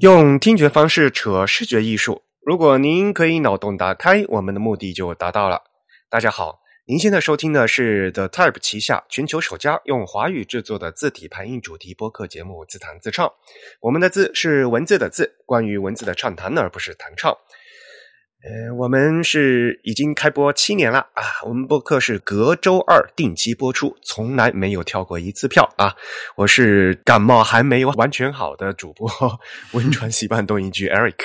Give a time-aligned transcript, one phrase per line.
[0.00, 2.22] 用听觉方式扯视觉艺术。
[2.40, 5.62] 如果您可以脑洞打开，我们的目的就达到了。
[6.08, 13.26] 大家好，您现在收听的是 The Type 旗下全球首家用华语制作的字体排印主题播客节目《自弹自唱》。
[13.82, 17.36] 我们的字是文字的字，关于文字的畅谈，而不是弹唱。
[18.42, 21.22] 呃，我们是已经开播七年了啊！
[21.46, 25.94] 我们播客是隔周二定期播出，从来没有跳过一次票啊！
[26.36, 29.10] 我是感冒还没有完全好的主播
[29.72, 31.16] 温传习惯动一句 Eric，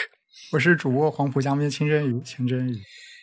[0.52, 2.76] 我是主播黄浦江边清真鱼清真鱼。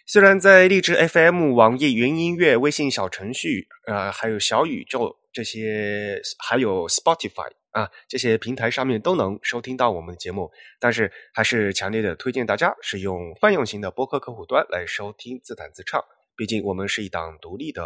[0.07, 7.51] 虽然在荔枝 FM、网易云音乐、微信小程序，呃，还有小宇宙这些，还有 Spotify。
[7.73, 15.99] 啊，这些平台上面都能收听到我们的节目，但是还是强烈的推荐大家使用泛用型的播客客户端来收听自弹自唱。
[16.37, 17.83] 毕竟我们是一档独立的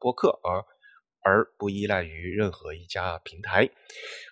[0.00, 0.58] 播客，而
[1.22, 3.70] 而不依赖于任何一家平台。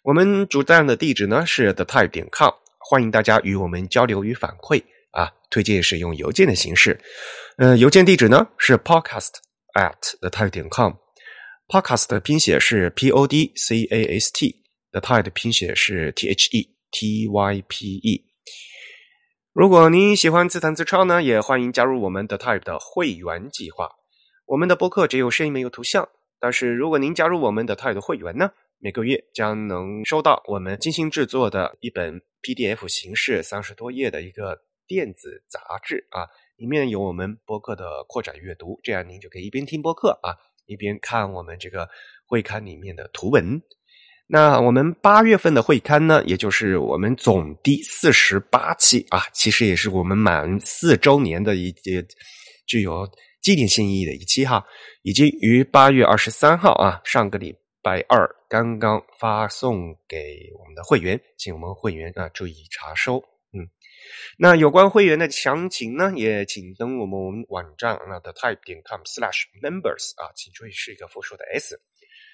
[0.02, 4.82] 我们主站的地址呢是 the type 点 com，欢迎大家与我们交流与反馈
[5.12, 5.32] 啊。
[5.50, 6.98] 推荐使用邮件的形式，
[7.58, 9.34] 呃，邮件地址呢是 podcast
[9.74, 10.94] at the type 点 com
[11.68, 14.62] Podcast 的拼写是 p o d c a s t。
[14.92, 18.24] The Type 的拼写是 T H E T Y P E。
[19.52, 23.90] 如果您喜欢自弹自唱呢，也欢迎加入我们的 Type 的会员计划。
[24.44, 41.88] 我们的播客只有声音没有图像，但是如果您加入我们的 Type 的会员呢，每个月将能收到我们精心制作的一本 PDF 形式三十多页的一个电子杂志啊，里面有我们播客的扩展阅读，这样您就可以一边听播客啊，一边看我们这个
[42.26, 43.60] 会刊里面的图文。
[44.28, 52.04] 那我们八月份的会刊呢，也就是我们总第四十八期啊，其实也是我们满四周年的一节
[52.66, 53.08] 具有
[53.40, 54.64] 纪念性意义的一期哈，
[55.02, 63.22] 已经于八月二十三号啊，上个礼拜二刚刚发送给我们的会员，请我们会员啊注意查收。
[64.38, 71.80] 那有关会员的详情呢，也请登我们网站那 the type 点 com slash members 啊，请注意是一个复数的 s。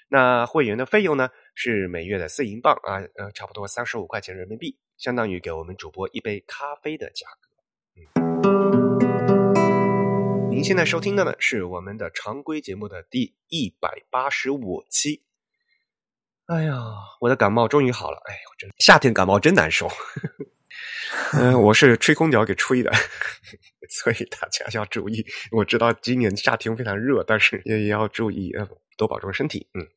[0.09, 1.29] 那会员的费用呢？
[1.55, 7.49] 是每月的四英镑啊，呃，差不多三十五块钱人民币，相当于给我们主播一杯咖啡的价格。
[7.95, 8.03] 嗯，
[10.51, 15.23] 您现在收听的呢是我们的常规节目的第一百八十五期。
[16.47, 16.75] 哎呀，
[17.21, 18.21] 我的感冒终于好了！
[18.25, 19.87] 哎呦，真夏天感冒真难受。
[21.33, 22.91] 嗯，我是吹空调给吹的，
[23.89, 25.25] 所以大家要注意。
[25.51, 28.51] 我知道今年夏天非常热，但是也要注意，
[28.97, 29.67] 多保重身体。
[29.73, 29.87] 嗯。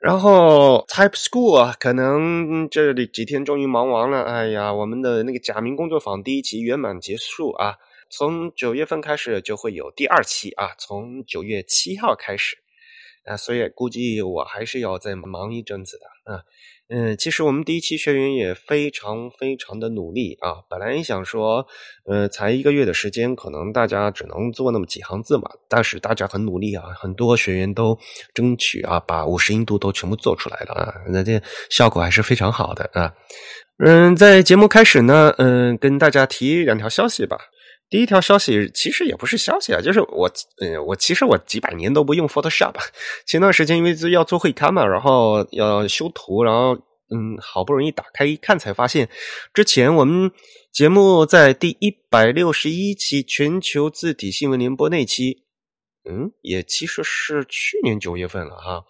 [0.00, 4.24] 然后 Type School，可能这里几天终于忙完了。
[4.24, 7.76] 哎呀，我们的那个假名工作坊第一期圆满结束啊！
[8.10, 12.56] 从九月份开始就会有第二期啊，从九月七号开始
[13.24, 16.42] 啊，所以估计我还是要再忙一阵子的啊。
[16.94, 20.60] 嗯，其实我们第一期学员也非常非常的努力啊。
[20.68, 21.66] 本来想说，
[22.04, 25.44] 呃，才一个月的时间，可能大家只能做那么几行字嘛。
[25.70, 27.98] 但是大家很努力啊，很多学员都
[28.34, 30.94] 争取啊，把五十音图都全部做出来了啊。
[31.08, 33.10] 那这效果还是非常好的啊。
[33.84, 37.38] 嗯，在节目开始呢，嗯，跟大家提两条消息吧。
[37.92, 40.26] 第一条消息其实也不是消息啊，就是我，
[40.62, 42.74] 嗯，我其实我几百年都不用 Photoshop。
[43.28, 46.74] 前段时间因为要做会刊嘛，然后要修图，然后
[47.14, 49.10] 嗯，好不容易打开一看，才发现
[49.52, 50.32] 之前我们
[50.72, 55.42] 节目在第一百六十一期全球字体新闻联播那期，
[56.08, 58.84] 嗯，也其实是去年九月份了哈。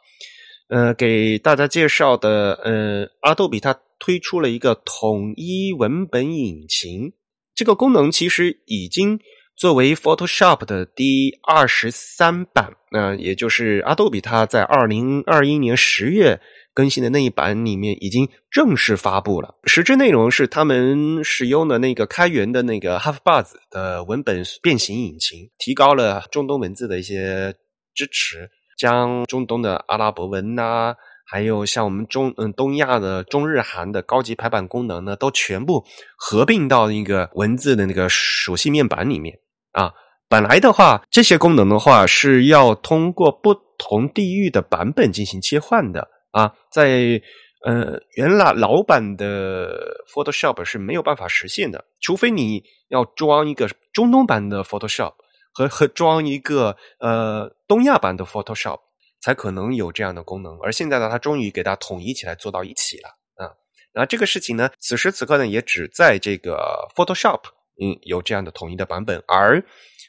[0.69, 7.15] 呃，给大家介绍的，呃，阿杜比它推出了一个统一文本引擎。
[7.55, 9.19] 这个功能其实已经
[9.57, 16.41] 作为 Photoshop 的第二十三版，那也就是阿杜比它在二零二一年十月
[16.75, 19.55] 更新的那一版里面已经正式发布了。
[19.65, 27.55] 实质内容是他们使用的那个开源的那个 HalfBuzz 的文本变形引擎，提高了中东文字的一些
[27.95, 28.49] 支持，
[28.79, 30.95] 将中东的阿拉伯文呐。
[31.33, 35.83] 还有像我们中嗯东亚的中日韩的高级排版功能呢，都全部
[36.15, 39.39] 合并到一个文字的那个属性面板里面
[39.73, 39.95] 啊。
[40.29, 46.53] 本来的话，这些功能的话是要通过不同地域的版本进行切换的啊。
[46.71, 47.19] 在
[47.65, 55.15] 呃原来老版的 Photoshop 是没有办法实现的，除非你要装一个中东版的 Photoshop
[55.55, 58.81] 和和装一个呃东亚版的 Photoshop。
[59.23, 63.55] 才可能有这样的功能，而现在呢，它终于给它统一起来，做到一起了啊！
[63.95, 66.59] 那这个事情呢，此时此刻呢，也只在这个
[66.97, 67.41] Photoshop
[67.81, 69.65] 嗯有这样的统一的版本，而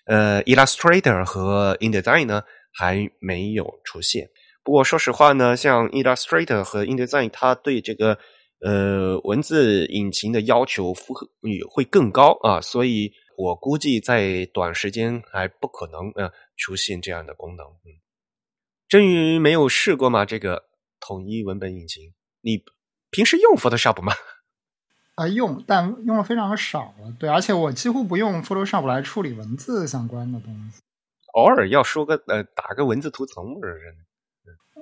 [0.07, 2.43] 呃 Illustrator 和 InDesign 呢
[2.73, 4.29] 还没有出现。
[4.63, 8.17] 不过说实话呢，像 Illustrator 和 InDesign，它对这个
[8.61, 17.65] 呃，文字引擎的要求符合也会更高啊，所以我估计在短时间还不可能呃出现这样的功能。
[17.65, 17.91] 嗯，
[18.93, 20.23] 真宇没有试过吗？
[20.23, 20.65] 这个
[20.99, 22.63] 统一文本引擎，你
[23.09, 24.13] 平时用 Photoshop 吗？
[25.15, 27.11] 啊， 用，但用的非常少了。
[27.19, 30.79] 对，而且我几乎不用 Photoshop 来处理文字相关的东西。
[31.33, 33.95] 偶尔要说个呃，打个文字图层或者是。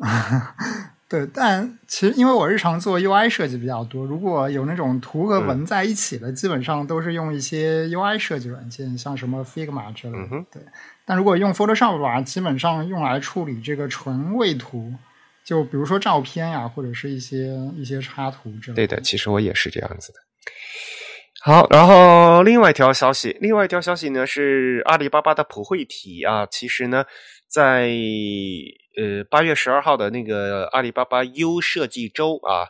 [1.08, 10.46] 对，但其实因为我日常做 UI 设计比较多，如果有那种图和文在一起的，基本上都是用一些 UI 设计软件，像什么 Figma 之类的。
[10.52, 10.62] 对，
[11.06, 14.94] 但如果用 Photoshop 的话，基本上用来处理这个纯位图，
[15.46, 18.88] 就比如说照片呀，或者是一些一些插图之类的。
[18.88, 20.20] 对的，其实我也是这样子的。
[21.44, 27.06] 好，然后另外一条消息，另外一条消息呢是阿里巴巴的普惠体啊，其实呢
[27.48, 27.92] 在。
[28.98, 32.68] 呃，八月十二号的那个阿里巴巴 U 设计周啊，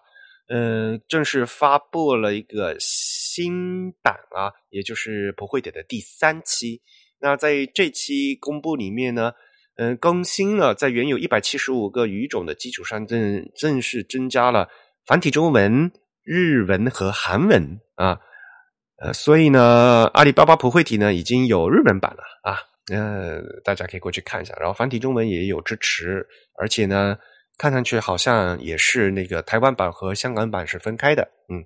[0.47, 6.79] 呃，正式发布了一个新版啊，也就是普惠体的第三期。
[7.21, 9.33] 那在这期公布里面呢，
[9.75, 14.67] 嗯，更新了在原有一百七十五个语种的基础上，正正式增加了
[15.05, 15.91] 繁体中文、
[16.23, 18.19] 日文和韩文啊。
[18.97, 22.57] 呃，所以呢，阿里巴巴普惠体呢已经有日文版了啊。
[22.91, 26.27] 呃，大家可以过去看一下，然后繁体中文也有支持，
[26.59, 27.17] 而且呢，
[27.57, 31.63] 看上去好像也是那个台湾版和香港版是分开的，嗯，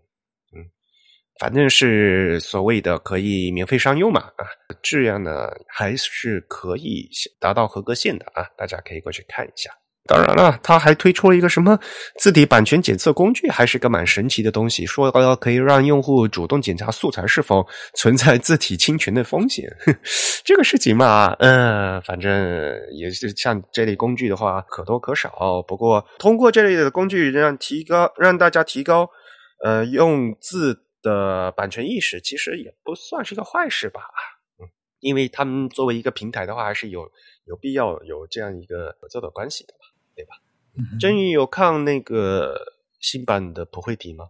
[1.40, 4.46] 反正是所谓的可以免费商用嘛，啊，
[4.82, 7.10] 质量呢还是可以
[7.40, 9.70] 达到合格线的啊，大家可以过去看一下。
[10.08, 11.80] 当然了，他还推出了一个什么
[12.20, 14.86] 字体版权检测工具，还是个蛮神奇的东西。
[14.86, 17.66] 说可以让用户主动检查素材是否
[17.96, 19.68] 存在字体侵权的风险。
[20.46, 22.32] 这个事情嘛，嗯，反正
[22.94, 25.64] 也是像这类工具的话，可多可少。
[25.68, 29.10] 不过通过这类的工具，让提高让大家提高
[29.64, 34.02] 呃用字的版权意识，其实也不算是个坏事吧。
[34.60, 34.66] 嗯，
[35.00, 37.10] 因为他们作为一个平台的话，还是有
[37.46, 39.86] 有必要有这样一个合作的关系的嘛。
[40.18, 40.32] 对吧？
[40.98, 42.56] 真宇有看那个
[43.02, 44.30] 新版的普惠体吗？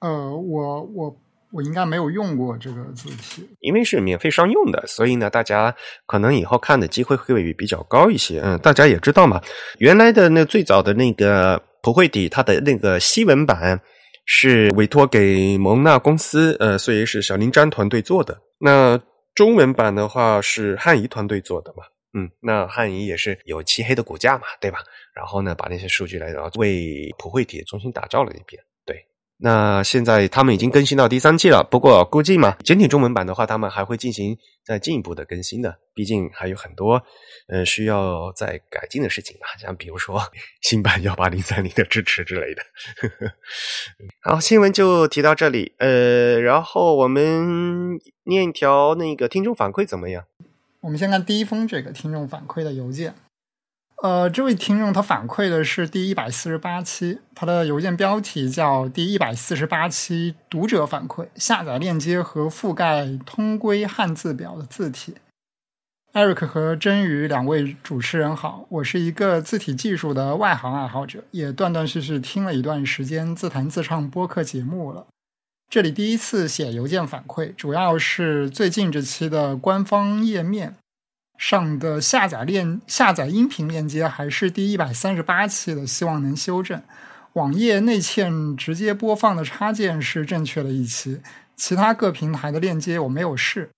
[0.00, 1.16] 呃，我我
[1.52, 5.72] 我应该没有用过这个字体，因为是免费商用的，所以呢，大家
[6.06, 8.40] 可能以后看的机会会比较高一些。
[8.40, 9.40] 嗯，大家也知道嘛，
[9.78, 13.80] 原来的那最早的那个普惠体，它的那个西文版
[14.32, 18.40] 是委托给蒙纳公司，呃，所以是小林章团队做的。
[18.58, 18.96] 那
[19.34, 21.82] 中文版的话是汉仪团队做的嘛？
[22.14, 24.78] 嗯，那汉仪也是有漆黑的骨架嘛，对吧？
[25.12, 28.62] 然后呢，把那些数据来，然后为普惠体重新打造了一遍。
[29.42, 31.64] 那现在他们已经更新到第三季了。
[31.64, 35.78] 不过估计嘛，简体中文版的话，他们还会进行再进一步的更新的。
[35.94, 37.02] 毕竟还有很多
[37.48, 40.20] 呃需要再改进的事情吧，像比如说
[40.60, 42.62] 新版幺八零三零的支持之类的。
[44.22, 45.74] 好，新闻就提到这里。
[45.78, 50.24] 呃，然后我们念一条那个听众反馈怎么样？
[50.82, 53.14] 我们先看第一封这个听众反馈的邮件。
[54.02, 65.16] 呃，这位听众他反馈的是第一百四十八期，他的邮件标题叫“第一百四十八期读者反馈下载链接和覆盖通规汉字表的字体”。
[66.14, 75.06] Eric 和真宇两位主持人好，我是一个字体技术的外行爱好者，也断断续续听了一段时间自弹自唱播客节目了。
[75.68, 80.76] 这里第一次写邮件反馈，主要是最近这期的官方页面。
[81.40, 86.82] 上的下载链下载音频链接还是第一百三十八期的，希望能修正。
[87.32, 91.22] 网页内嵌直接播放的插件是正确的一期，
[91.56, 93.70] 其他各平台的链接我没有试。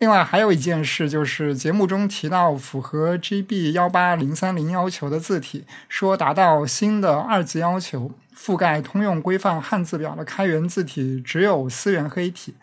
[0.00, 12.56] 另外还有一件事，就是节目中提到符合 GB 幺八零三零要求的字体，说达到新的二级要求，覆盖通用规范汉字表的开源字体只有思源黑体。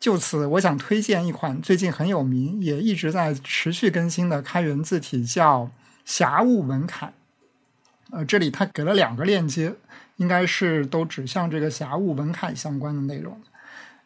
[0.00, 5.70] 就此，我想推荐一款最近很有名、也一直在持续更新的开源字体，叫
[6.06, 7.12] 霞雾文楷。
[8.10, 9.74] 呃，这里他给了两个链接，
[10.16, 13.38] 应该是都指向这个霞雾文楷相关的内容。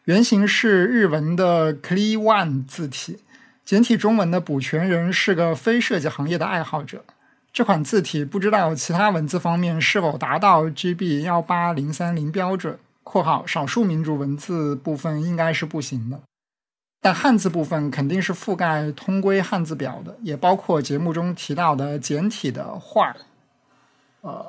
[0.03, 3.19] 原型是日文的 Cli One 字体，
[3.63, 7.05] 简体中文的补全人是个非设计行业的爱好者。
[7.53, 12.77] 这款字体不知道其他文字方面是否达到 GB 幺八零三零标准。
[13.05, 16.19] 括号少数民族文字部分应该是不行的，
[16.99, 23.15] 但汉字部分肯定是覆盖通规汉字表的，也包括节目中提到的简体的“画”，
[24.21, 24.43] 呃，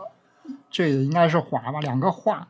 [0.71, 1.81] 这也应该是“华”吧？
[1.81, 2.49] 两个“画”，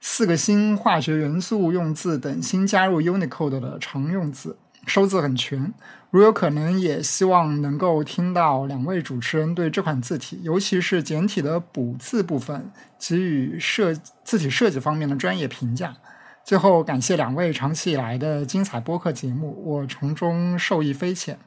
[0.00, 4.56] 四个新化学元素用字等新加入 Unicode 的常用字，
[4.86, 5.74] 收字很全。
[6.12, 15.96] 如有可能，也希望能够听到两位主持人对这款字体，尤其是简体的补字部分，给予设字体设计方面的专业评价。
[16.44, 21.38] 最后，感谢两位长期以来的精彩播客节目，我从中受益匪浅。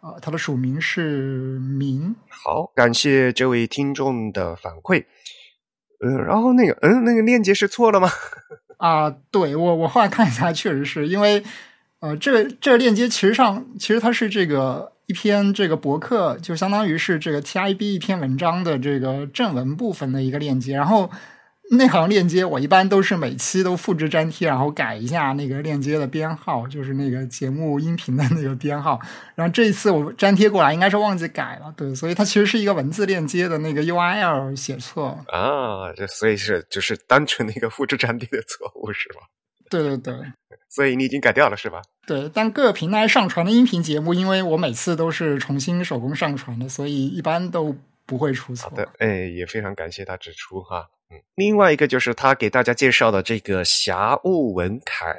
[0.00, 2.16] 呃，他的署名是明。
[2.30, 5.04] 好，感谢这位听众的反馈。
[6.00, 8.08] 呃，然后那个，嗯，那个链接是错了吗？
[8.78, 11.44] 啊，对我，我后来看一下，确实是因为。
[12.00, 20.76] 呃，这个这个链接其实上，其实它是这个一篇这个博客，就相当于是这个 TIB 一篇文章的这个正文部分的一个链接。
[20.76, 21.10] 然后
[21.72, 29.00] 那行链接我一般都是每期都复制粘贴，然后改一下那个链接的编号，就是那个节目音频的那个编号。
[29.34, 39.26] 然后这一次我粘贴过来，应该是忘记改了，对，所以它其实是一个文字链接的那个 URL 写错啊，这所以是就是单纯的一个复制粘贴的错误是吧？
[39.68, 40.14] 对对对。
[40.70, 41.80] 所以你已经改掉了是吧？
[42.06, 48.68] 对，但各个平台上传的音频节目，因为我每次都是重新手工上传的，所以一般都不会出错。
[48.68, 50.86] 好的，哎，也非常感谢他指出哈。
[51.10, 55.18] 嗯，另外一个就是他给大家介绍的这个霞雾文凯，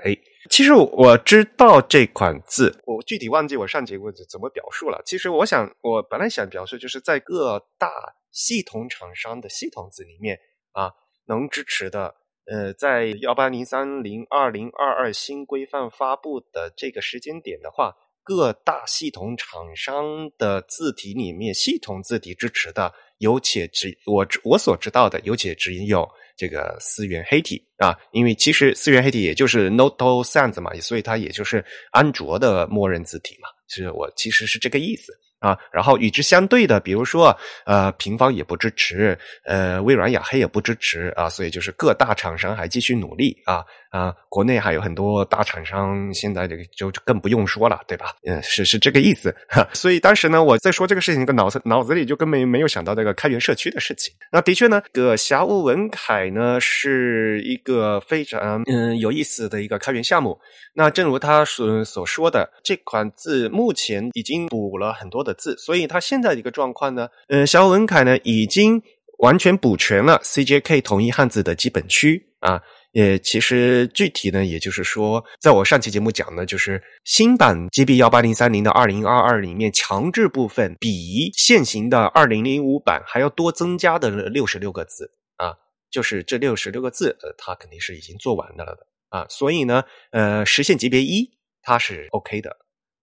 [0.51, 5.01] 其实我知道这款字，我具体忘记我上节目怎么表述了。
[5.03, 7.89] 其实我想，我本来想表述，就是在各大
[8.31, 10.37] 系统厂商的系统字里面
[10.73, 10.91] 啊，
[11.25, 12.13] 能支持的。
[12.51, 35.13] 呃，在幺八零三零二零二二新规范发布的这个时间点的话，各大系统厂商的字体里面，系统字体支持的有且只我我所知道的有且只有这个思源黑体啊，因为其实思源黑体也就是 Note Sans 嘛，所以它也就是安卓的默认字体嘛，其实我其实是这个意思。
[35.39, 48.13] 啊，然后与之相对的，比如说，呃，平方也不支持，呃，微软雅黑也不支持啊，所以就是各大厂商还继续努力啊啊，国内还有很多大厂商，现在这个就更不用说了，对吧？
[48.27, 49.36] 嗯，是是这个意思。
[49.74, 54.13] 所以当时呢，我在说这个事情，个脑子脑子里就根本没有想到这个开源社区的事情。
[54.31, 60.39] 那的确呢，个霞雾文楷呢是一个非常嗯有意思的一个开源项目。
[60.75, 65.29] 那正如他所所说的，这款字目前已经补了很多的。
[65.39, 68.81] 字，所以它现在的一个状况呢，呃，小文楷呢已经
[69.19, 85.55] 完全补全了 CJK 统一汉字的基本区啊，也其实具体呢，也就是说，在我上期节目讲的，就是新版 GB 幺八零三零的二零二二里面强制部分比现行的二零零五版还要多增加的六十六个字啊，
[85.91, 91.29] 就是这六十六个字，呃，它肯定是已经做完的了的啊，所以呢，呃，实现级别一
[91.62, 92.58] 它是 OK 的，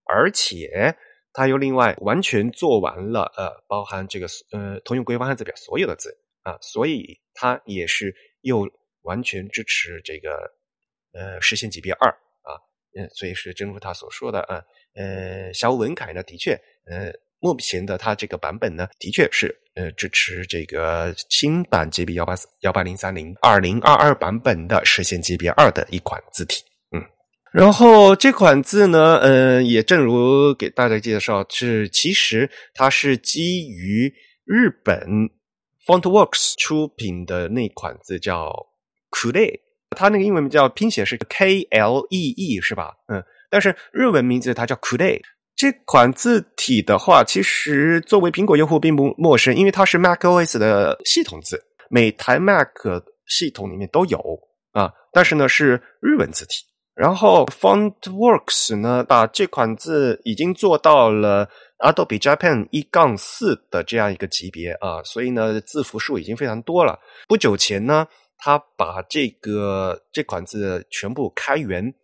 [0.04, 0.96] 而且。
[1.38, 6.08] 它又另外完全做完了，呃，包含这个呃通用规范汉字表所有的字
[6.44, 8.66] 啊，所以它也是又
[9.06, 10.52] 完全支持这个
[11.12, 12.10] 呃实现级别二
[12.42, 12.52] 啊，
[12.94, 14.62] 嗯，所以是正如他所说的啊，
[14.94, 16.52] 呃，小文楷呢，的确，
[16.84, 17.10] 呃，
[17.40, 26.62] 目前的它这个版本呢，的确是呃支持这个新版 GB 幺八四幺八零三零二零二二版本的实现级别二的一款字体。
[27.52, 34.12] 然后这款字呢，呃，也正如给大家介绍，是其实它是基于
[34.44, 35.00] 日本
[35.86, 38.52] FontWorks 出品的那款字叫
[39.16, 39.60] Klee，
[39.96, 42.92] 它那个英文名叫拼写是 K L E E 是吧？
[43.08, 45.22] 嗯，但是日文名字它叫 Klee。
[45.56, 51.58] 这款字体的话，其实作为苹果用户并不陌生，因为它是 macOS 的系统字，
[51.88, 52.68] 每台 Mac
[53.26, 54.18] 系统里面都有
[54.72, 56.56] 啊，但是呢是日文字体。
[56.94, 61.46] 然后，FontWorks 呢，把这款字已经做到了
[61.78, 66.98] Adobe Japan 一杠四的这样一个级别啊，所以呢，字符数已经非常多了。
[67.28, 68.06] 不久前呢，
[68.38, 71.94] 他把这个这款字全部开源，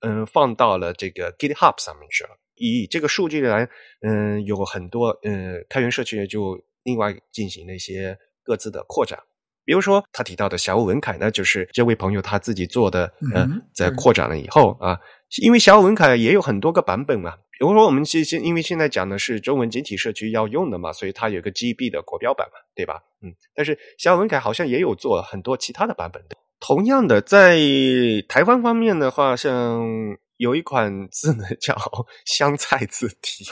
[0.00, 2.30] 嗯，放到了这个 GitHub 上面去了。
[2.54, 3.68] 以这个数据来，
[4.02, 9.18] 嗯，有很多嗯开源社区就另外进行了一些各自的扩展。
[9.64, 14.98] 比如说，他提到的小文凯呢，就是这位朋友他自己做的，嗯，在扩展了以后啊，
[15.40, 17.34] 因为小文凯也有很多个版本嘛。
[17.62, 23.04] 比如说，我们现现因为现在讲的是中文简体社区要用的嘛，所以它有个 GB 的国标版嘛，对吧？
[23.22, 26.36] 嗯，但是小文凯好像也有做很多其他的版本的。
[26.58, 27.60] 同样的，在
[28.28, 29.80] 台湾方面的话，像
[30.38, 31.76] 有一款字呢叫
[32.24, 33.44] 香菜字体，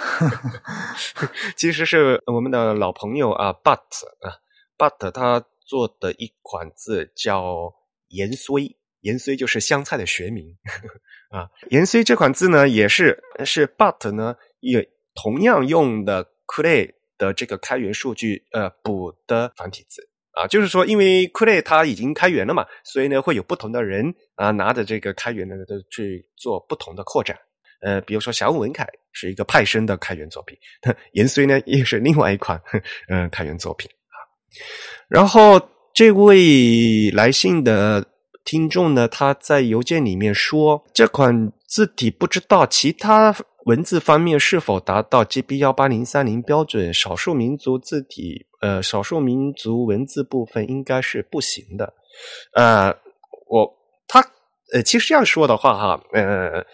[1.56, 3.78] 其实是我们的老朋友啊，But
[4.22, 4.42] 啊
[4.76, 5.44] ，But 他。
[5.70, 7.72] 做的一款字叫
[8.08, 10.56] 盐荽，盐荽就是香菜的学名
[11.30, 11.48] 啊。
[11.70, 20.46] 盐荽这款字呢，也是是 but 呢也同样用的 Clay 的这个开源数据呃补的繁体字啊。
[20.46, 27.38] 就是说，因为 Clay 它已经开源了嘛，所以呢会有不同的人啊拿着这个开源的都去做不同的扩展。
[27.82, 30.54] 呃，比如说小文凯是一个派生的开源作品，
[31.12, 32.60] 延绥呢也是另外一款
[33.08, 34.16] 嗯开源作品啊。
[35.08, 35.58] 然后
[35.94, 38.04] 这位来信的
[38.44, 43.34] 听众呢，他在邮件里面说，这款字体不知道其他
[43.66, 51.94] 文字方面是否达到 GB 幺八零三零标准，少数民族字体呃少数民族文字部分应该是不行的。
[52.56, 52.88] 呃，
[53.48, 53.70] 我
[54.08, 54.20] 他
[54.72, 56.64] 呃，其实这样说的话哈，呃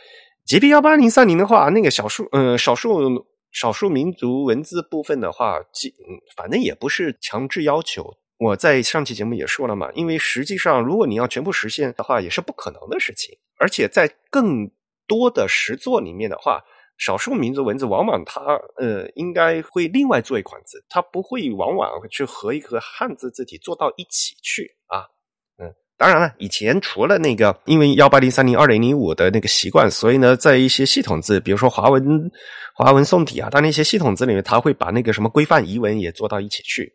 [0.46, 3.00] ，GB 幺八零三零的话，那个少数呃少数
[3.52, 5.92] 少数民族文字部分的话，基
[6.36, 8.14] 反正也不是强制要求。
[8.38, 13.38] 我在上期节目也说了嘛，因为实际上如果你要全部实现的话，也是不可能的事情。
[13.58, 14.70] 而且在更
[15.06, 16.62] 多的实作里面的话，
[16.98, 18.40] 少数民族文字往往它
[18.76, 25.15] 呃应该会另外做一款字，它不会往往去和一个汉字字体做到一起去啊。
[25.98, 32.30] 当然了，以前除了那个，因为幺八零三零二零零五的那个习惯，所以呢，在一些系统字，比如说华文
[32.74, 36.92] 华文宋体啊，它那些系统字里面，它会把那个什么规范疑文也做到一起去，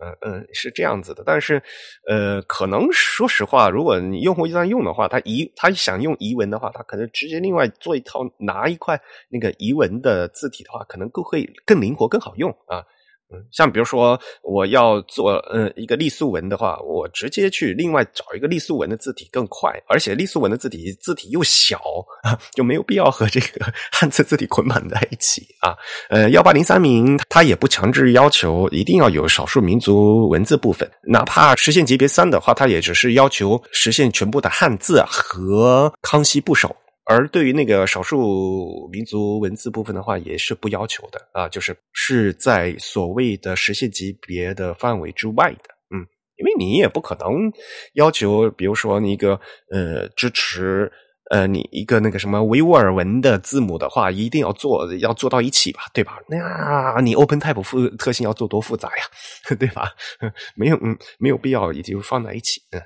[0.00, 1.24] 嗯 嗯，是这样子的。
[1.26, 1.60] 但是，
[2.08, 8.96] 呃，可能说实话，如果用户一旦用的话，他疑他想用疑文的话，他可能直接另外做一套拿一块
[9.28, 12.84] 那个疑文的字体的话，可能更会更灵活更好用啊。
[13.32, 21.80] 嗯，像比如说我要做嗯一个隶书文的话，我直接去另外找一个隶书文的字体更快，而且隶书文的字体字体又小
[22.22, 25.74] 啊， 就没有必要和这个 汉字字体捆绑在一起啊。
[26.08, 36.74] 呃，幺八零三名它也不强制要求一定要有少数民族文字部分，哪怕实现级别三的话，它也只是要求实现全部的汉字和康熙部首。
[37.08, 46.02] 而对于那个少数民族文字部分的话，也是不要求的啊，就是是在所谓的实现级别的范围之外的，嗯，
[46.36, 47.52] 因为你也不可能
[47.94, 50.90] 要求，比如说你一个呃支持
[51.30, 56.18] 呃你一个那个什么维吾尔文的字母的话，一定要做要做到一起吧，对吧？
[56.28, 59.04] 那你 OpenType 复特性要做多复杂呀，
[59.60, 59.92] 对吧？
[60.56, 62.82] 没有嗯没有必要一定放在一起嗯。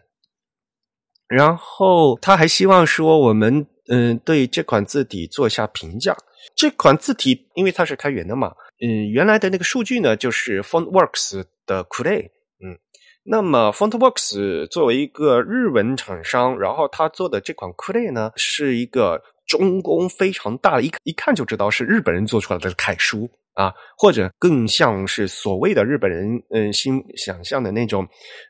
[1.26, 3.66] 然后他还希望说我们。
[3.92, 6.16] 嗯，对这款字体做一下评价。
[6.54, 12.30] 这款字体因为它是开源的嘛，嗯，原来的那个数据呢就是 FontWorks 的 Clay，
[12.64, 12.78] 嗯，
[13.24, 28.06] 那么 FontWorks 作为一个日文厂商，然后他做的这款 Clay 呢是一个中工非常大的，一一看就知道是日本人做出来的楷书啊，或者更像是所谓的日本人嗯心想象的那种，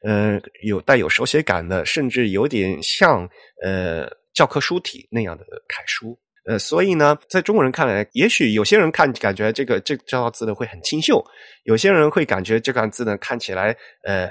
[0.07, 3.29] 呃，有带有手写感的，甚至有点像
[3.65, 4.20] 呃。
[4.33, 11.23] 教科书体那样的楷书，呃，所以呢，在中国人看来，也许有些人看感觉这个这这套字呢会很清秀，
[11.65, 14.31] 有些人会感觉这个字呢看起来呃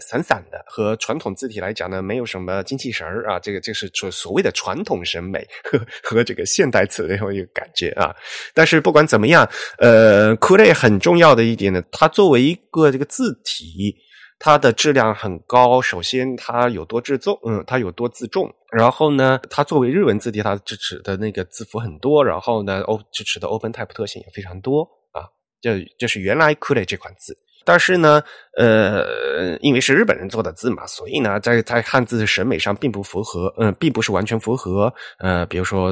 [0.00, 8.14] 散散的，和传统字体来讲呢没有什么精气神儿啊，这个就是所所谓的传统审美和 和这个现代词的一个感觉啊。
[8.54, 13.94] 但是不管怎么样，呃，库类很重要的一点呢，它作为一个这个字体。
[14.42, 18.50] 它的质量很高，首先它有多自重，嗯，它有多自重。
[18.72, 22.24] 然后呢，它作为日文字体，它支持的那个字符很多。
[22.24, 25.28] 然后呢，O 支持的 OpenType 特性也非常多啊。
[25.60, 28.22] 这这是原来 Kule 这款字，但是呢，
[28.56, 35.90] 呃，因为是日本人做的字嘛，所以呢，在在汉字的审美上并不符合，嗯，并不是完全符合，呃，比如说，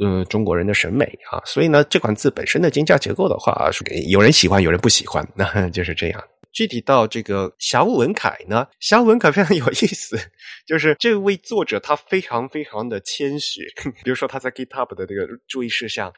[0.00, 1.40] 呃，中国人的审美啊。
[1.44, 6.20] 所以呢，这款字本身的金价结构的话，是有人喜欢，有人不喜欢，那就是这样。
[6.54, 10.16] 具体到这个霞文凯呢，霞文凯非常有意思，
[10.64, 13.62] 就是这位作者他非常非常的谦虚，
[14.04, 16.14] 比如说他在 GitHub 的这个注意事项。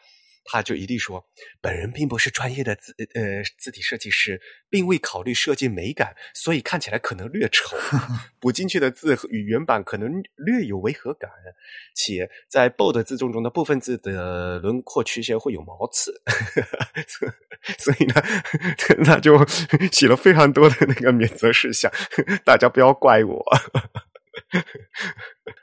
[0.47, 1.25] 他就一定说，
[1.61, 7.77] 本人并不是专业的字呃字体设计师，并未考虑设计美感，所以看起来可能略丑，
[8.41, 11.31] 补进去的字与原版可能略有违和感，
[11.95, 16.13] 且在 bold 字重中的部分字的轮廓曲线会有毛刺，
[17.79, 18.15] 所以呢，
[19.05, 19.45] 他就
[19.91, 21.91] 写了非常多的那个免责事项，
[22.45, 23.45] 大家不要怪我。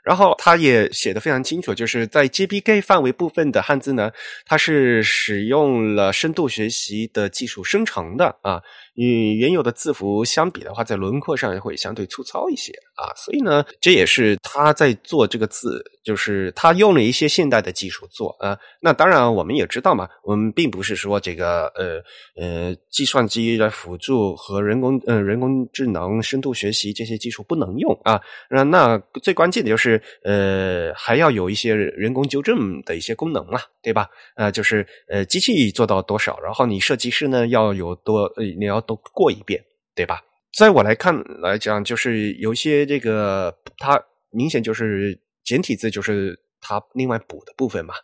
[0.02, 4.12] 然后他也写的非常清楚，就是在 GBK 范围部分的汉字呢，
[4.44, 8.60] 它是使用了深度学习的技术生成的啊。
[8.94, 18.56] 与原有的字符相比的话，在轮廓上会相对粗糙一些啊，所以呢，这也是他在做这个字，就是他用了一些现代的技术做啊。
[18.80, 22.00] 那当然，我们也知道嘛，我们并不是说这个呃
[22.36, 28.20] 呃，计算机的辅助和人工呃人工智能深度学习这些技术不能用啊。
[28.48, 34.08] 那那最关键的就是呃，还要有一些人工纠正的一些功能嘛，对吧？
[34.36, 38.83] 呃，就是呃，机器做到多少，然后你设计师呢要有多呃，你要。
[38.86, 39.62] 都过一遍，
[39.94, 40.22] 对吧？
[40.56, 47.94] 在我来看来讲，就是有些这个，它明显就是简体字，就是它另外补的部分嘛。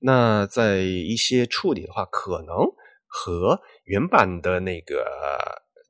[0.00, 2.56] 那在一些处理的话，可能
[3.06, 5.04] 和原版的那个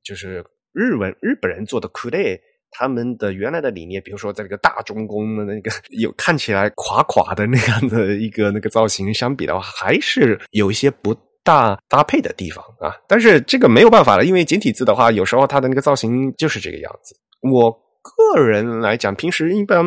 [0.03, 11.15] 就是日文日本人做的 k u d e 他们的原来的理念，比如说在这个大中宫的那个有看起来垮垮的那样的一个那个造型相比的话，还是有一些不
[11.47, 12.93] 大搭配的地方啊。
[13.09, 17.15] 但是这个没有办法了，因为简体字的话，有时候它的那个造型就是这个样子。
[17.41, 17.71] 我
[18.03, 19.85] 个人来讲，平时一般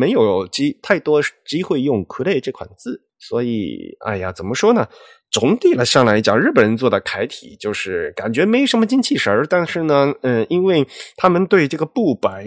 [0.00, 4.88] 没有机太多机会用 k u d e 这款字，所以哎呀，怎么说呢？
[5.30, 12.44] 总体来上来讲，日本人做的楷体就是感觉没什么精气神儿，但是呢，嗯，因为他们对这个布白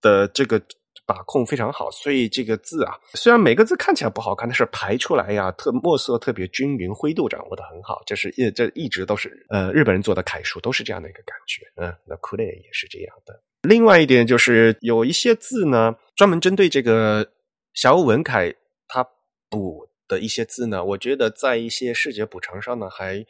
[0.00, 0.60] 的这个
[1.06, 13.42] 把控非常好，所以这个字啊，虽然每个字看起来不好看，但是排出来呀，特墨色特别均匀，灰度掌握的很好，这是一这一直都是呃日本人做的楷书都是这样的一个感觉，嗯，那 k u l e 也是这样的。
[13.62, 17.30] 另外一点就是有一些字呢，专门针对这个
[17.72, 18.54] 小文楷，
[18.88, 19.06] 他
[19.48, 19.88] 补。
[20.06, 23.24] 的一些字呢，我觉得在一些视觉补偿上呢，还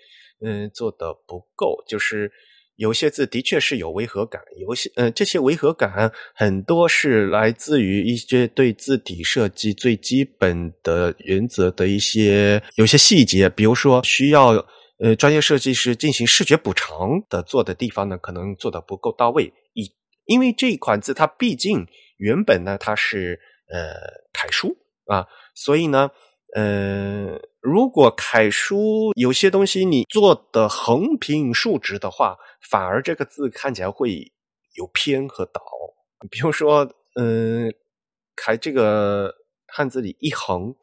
[0.44, 1.80] 嗯做的不够。
[1.86, 2.32] 就是
[2.76, 14.48] 有些字的确是有违和感，有些呃这些违和感很多是来自于一些对字体设计最基本的原则的一些有些细节，比如说需要
[14.98, 19.52] 呃专业设计师进行视觉补偿的做的地方呢，可能做的不够到位。
[19.74, 19.90] 以
[20.26, 23.38] 因为这款字它毕竟原本呢它是
[23.72, 23.94] 呃
[24.32, 26.10] 楷书啊，所以呢。
[26.56, 34.30] 呃，如果楷书有些东西你做的横平竖直的话，反而这个字看起来会
[34.74, 35.62] 有偏和倒。
[36.30, 37.72] 比如说，嗯，
[38.36, 39.34] 楷这个
[39.66, 40.74] 汉字里一横，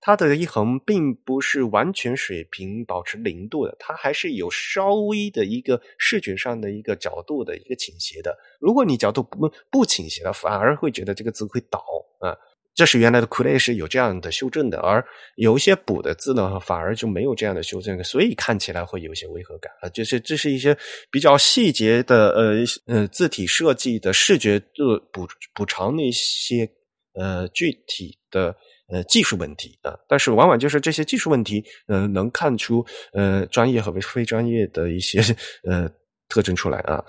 [0.00, 8.38] 它的一横并不是完全水平保持零度的，它还是有稍微的一个视觉上的一个角度的一个倾斜的。
[8.60, 11.82] 如果你角度不不倾斜了，反而会觉得这个字会倒
[12.20, 12.38] 啊。
[12.74, 15.04] 这是原来的 k u l e 是有这样的修正的，而
[15.36, 19.88] 有一些补的字呢，反而就没有这样的修正，所以看起来会有一些违和感啊。
[19.90, 20.76] 就是这是一些
[21.10, 22.54] 比较细节的呃
[22.86, 24.66] 呃字体设计的视觉的
[25.12, 26.68] 补补偿那些
[27.14, 28.54] 呃具体的
[28.88, 29.96] 呃技术问题啊。
[30.08, 35.20] 但是往往就是这些技术问题，呃，能看出呃专业和非专业的一些
[35.62, 35.88] 呃
[36.28, 37.04] 特征出来啊。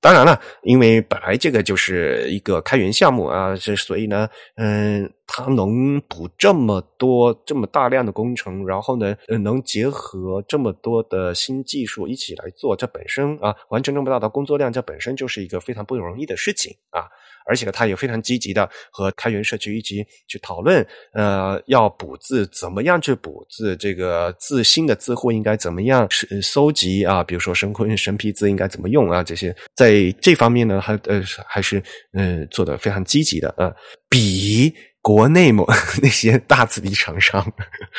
[0.00, 17.02] 当然了，因为本来这个就是一个开源项目啊，这所以呢，嗯，它能补这么多、这么大量的工程，然后呢，能结合这么多的新技术一起来做，这本身啊，完成这么大的工作量，这本身就是一个非常不容易的事情啊。
[17.48, 27.22] 而且呢，他也非常积极的和开源社区一起去讨论，呃，要补字怎么样去补字，这个字新的字库应该怎么样是搜集啊？
[27.22, 29.22] 比如说神坤神皮字应该怎么用啊？
[29.22, 31.82] 这些在这方面呢，还呃还是
[32.12, 33.74] 呃做的非常积极的呃，
[34.08, 35.64] 比国内某
[36.02, 37.44] 那些大字体厂商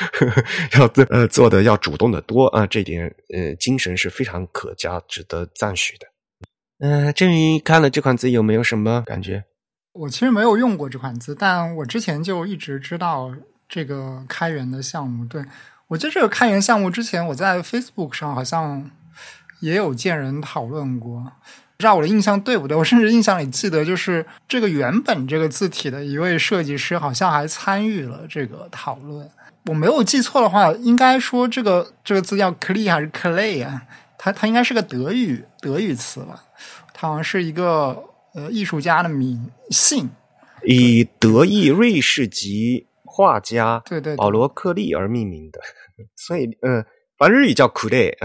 [0.78, 6.08] 要呃做的要主动的多啊，这点呃精神是非常可嘉，值得赞许的。
[6.80, 9.46] 嗯，郑宇看了这款字有没有什么感觉？
[9.94, 13.34] 我其实没有用过这款字，但我之前就一直知道
[13.68, 15.26] 这个开源的项目。
[15.26, 15.44] 对
[15.88, 18.92] 我记得这个开源项目之前我在 Facebook 上好像
[19.62, 21.32] 也有见人讨论过，
[21.78, 22.76] 不知道我的印象对不对？
[22.78, 29.30] 我甚至印象里记得，就是这个原本这个字体的一位设计师好像还参与了这个讨论。
[29.66, 33.84] 我没有记错的话，应该说这个这个字叫 “clay” 还是 “clay” 啊？
[34.18, 36.44] 它它应该是个德语德语词吧？
[36.94, 40.10] 它好像是一个呃艺术家的名姓，
[40.64, 45.60] 以德意瑞士籍画家对对保罗克利而命名的，
[46.16, 46.84] 所以呃，
[47.18, 48.18] 反正日语叫 k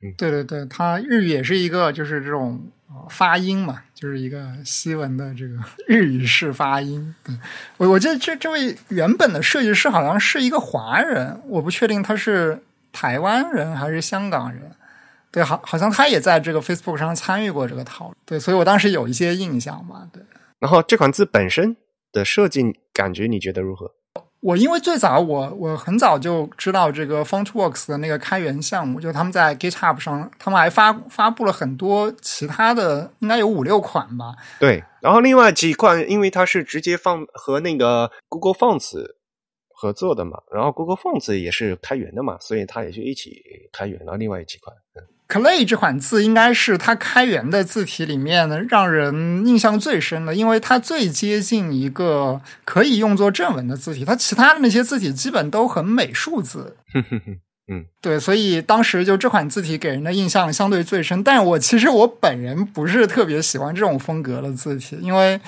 [0.00, 2.70] e 对对对，它日语也是一个就是这种
[3.08, 5.54] 发音嘛，就是一个西文的这个
[5.88, 7.14] 日语式发音。
[7.76, 14.70] 我我记得这这位原本的设计师好像是一个华人，我不确定他是台湾人还是香港人。
[15.30, 20.22] 对，好，好像他也在这个 Facebook 上参与过这个讨论，对，所以我当时有一些印象嘛，对。
[20.58, 21.74] 然后这款字本身
[22.12, 23.92] 的设计感觉，你觉得如何？
[24.42, 34.34] 我因为最早我我很早就知道这个 FontWorks 的那个开源项目，就他们在 GitHub 上，他们还发发布了很多其他的，应该有五六款吧。
[34.58, 39.14] 对，然后另外几款，因为它是直接放和那个 Google Fonts
[39.68, 43.40] 合作的嘛，然后 Google Fonts 也是开源的嘛，所以它也就一起
[43.72, 44.16] 开源了。
[44.16, 45.06] 另外几款，嗯。
[45.32, 54.04] Clay 这款字应该是它开源的字体里面让人印象最深的，因为它最接近一个可以用作正文的字体。
[54.04, 56.76] 它其他的那些字体基本都很美术字。
[57.68, 61.24] 嗯， 对，所以当时就这款字体给人的印象相对最深。
[61.24, 65.40] 但我其实我本人不是特别喜欢这种风格的字体，因为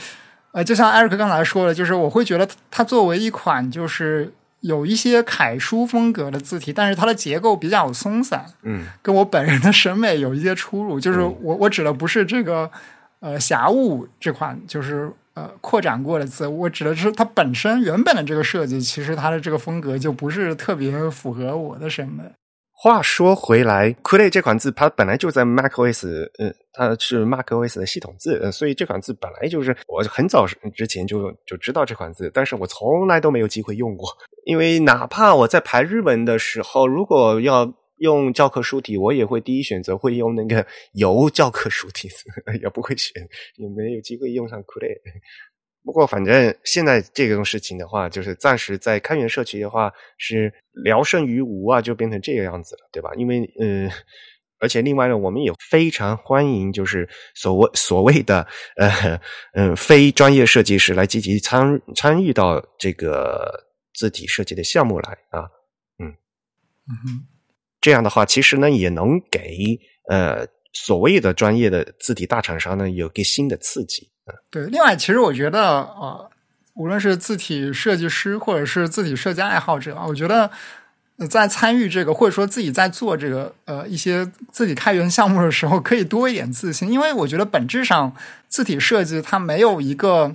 [0.52, 4.32] 呃，就像艾瑞克刚才说的，就是我会觉得它作为一款就是
[4.64, 10.98] 有一些楷书风格的字体，但是它的结构比较松散，嗯跟我本人的审美有一些出入。
[10.98, 12.70] 就是嗯我我指的不是这个
[13.20, 22.22] 呃侠物这款就是呃扩展过的字，我指的是它本身原本的这个设计，其实它的这个风格就不是特别符合我的审美。
[22.76, 34.08] 话说回来 c l a y 这款字它本来就在 macOS，呃，它是 macOS 的系统字，呃，所以这款字本来就是我很早之前就就知道这款字，但是我从来都没有机会用过，
[34.44, 42.24] 因为哪怕我在排日文的时候，如果要用教科书体，我也会第一选择会用那个油教科书体字，
[42.60, 44.94] 也不会选，也没有机会用上 c l a y
[45.84, 53.10] 不过，反正现在这种事情的话，就是暂时在开源社区的话是聊胜于无啊，就变成这个样子了，对吧？
[53.16, 53.94] 因为嗯、呃，
[54.60, 58.88] 而且另外呢，我们也非常欢迎就是所谓所谓的呃
[59.52, 65.42] 嗯、呃、非专业设计师来积极参参与到这个字体设计的项目来啊，
[65.98, 67.26] 嗯嗯哼，
[67.82, 74.13] 这样的话，其实呢也能给呃所谓的专业的字体大厂商呢有个新的刺激。
[74.50, 76.30] 对，另外，其实我觉得，呃，
[76.74, 80.50] 无论是字体设计师或者是字体设计爱好者啊，我觉得
[81.28, 88.14] 在参与这个或者说自己在做这个呃一些字体开源项目的时候，可以多一点自信，因为我觉得本质上
[88.48, 90.34] 字体设计它没有一个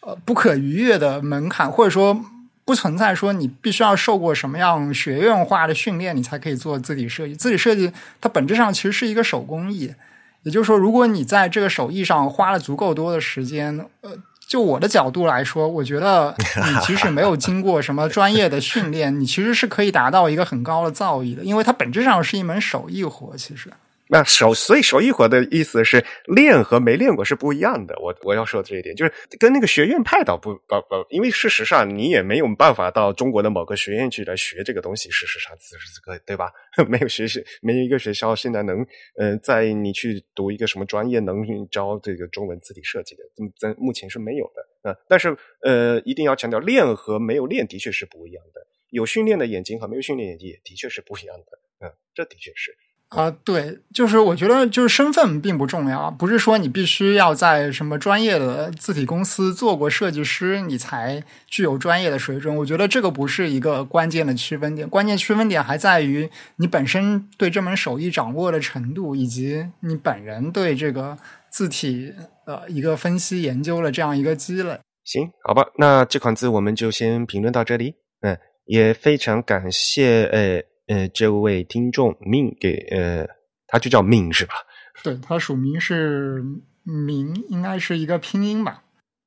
[0.00, 2.24] 呃不可逾越的门槛，或者说
[2.64, 7.34] 不存在说你必须要受过什么样学院化的训练，你才可以做字体设计。
[7.34, 9.94] 字体设计它本质上其实是一个手工艺。
[10.42, 14.10] 也就是说，如果你在这个手艺上花了足够多的时间，呃，
[14.46, 23.36] 就我的角度来说，我觉得你即使没有经过什么专业的训练，你其实是可以达到一个很高的造诣的，因为它本质上是一门手艺活。
[23.36, 23.70] 其实，
[24.12, 27.98] 那手所以手艺活的意思是练和没练过是不一样的。
[27.98, 35.08] 我我要说这一点，就是跟那个学院派倒不不不，因为事实上你也没有办法到中国的某个学院去来学这个东西。
[35.10, 36.52] 事实上，此时此刻，对吧？
[36.86, 43.22] 没有学习，没有一个学校现在能，呃，在你去读一个什么专业能教这个中文字体设计的，
[43.58, 48.60] 在目前是没有的、但是呃，一定要强调，练和没有练的确是不一样的。
[48.90, 51.86] 有训练的眼睛和没有训练眼睛也的确是不一样的。
[51.86, 52.76] 嗯、这的确是。
[53.14, 62.56] 啊、对，就是我觉得就是身份并不重要，不是说你必须要在什么专业的字体公司做过设计师，你才具有专业的水准。
[62.56, 71.18] 我觉得这个不是一个关键的区分点，关键区分点还在于你本身对这门手艺掌握的程度，以及你本人对这个
[71.50, 72.14] 字体
[72.46, 74.78] 呃一个分析研究的这样一个积累。
[75.04, 77.94] 行，好吧，那这款字我们就先评论到这里。
[78.22, 80.71] 嗯，也非常感谢呃。
[80.92, 83.26] 呃，这位听众命给呃，
[83.66, 84.52] 他就叫命是吧？
[85.02, 86.44] 对，他署名是
[86.82, 88.82] 明，应该是一个拼音吧？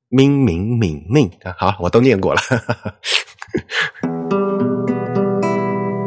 [0.08, 2.40] 明明明命啊，好，我都念过了。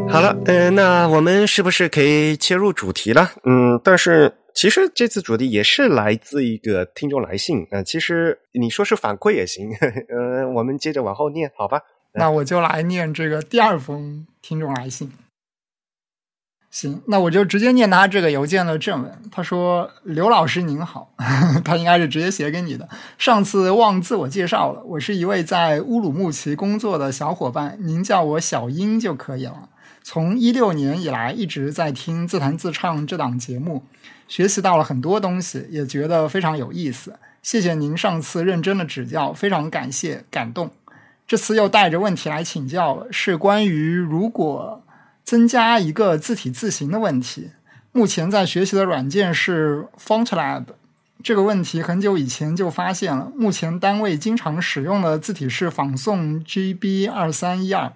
[0.09, 3.31] 好了，呃，那我们是不是可以切入主题了？
[3.43, 9.69] 嗯，但是其实这次主题也是来自一个听众来信，呃，其实你说是反馈也行，
[10.07, 11.81] 呃，我们接着往后念，好吧？
[12.13, 15.11] 那我就来念这个第二封听众来信。
[16.71, 19.11] 行，那我就直接念他这个邮件的正文。
[19.31, 21.11] 他说：“刘老师您好，
[21.65, 22.87] 他应该是直接写给你的。
[23.17, 29.69] 上次忘自我介绍了，我是一位在乌鲁木齐工作的小伙伴，您叫我小英就可以了。
[30.03, 33.83] 从一六年以来一直在听自弹自唱这档节目，
[34.27, 37.15] 学习到了很多东西，也觉得非常有意思。
[37.41, 40.69] 谢谢您上次认真的指教，非常感谢，感动。
[41.27, 44.83] 这次又带着问题来请教了，是关于如果。”
[45.29, 47.51] 增加一个字体字形的问题。
[47.91, 50.65] 目前在学习的软件是 FontLab。
[51.21, 53.31] 这个问题很久以前就发现了。
[53.35, 57.93] 目前单位经常使用的字体是仿宋 GB 二三一二、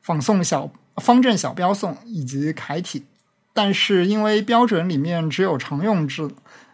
[0.00, 3.04] 仿宋小方正小标宋以及楷体。
[3.52, 6.30] 但是因为标准里面只有常用字，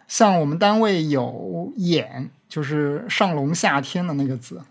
[0.07, 4.63] 像我们单位有眼，就是上龙下天的那个字，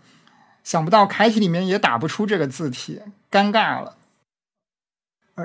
[0.64, 3.98] 想不到楷体里面也打不出这个字体，尴尬了。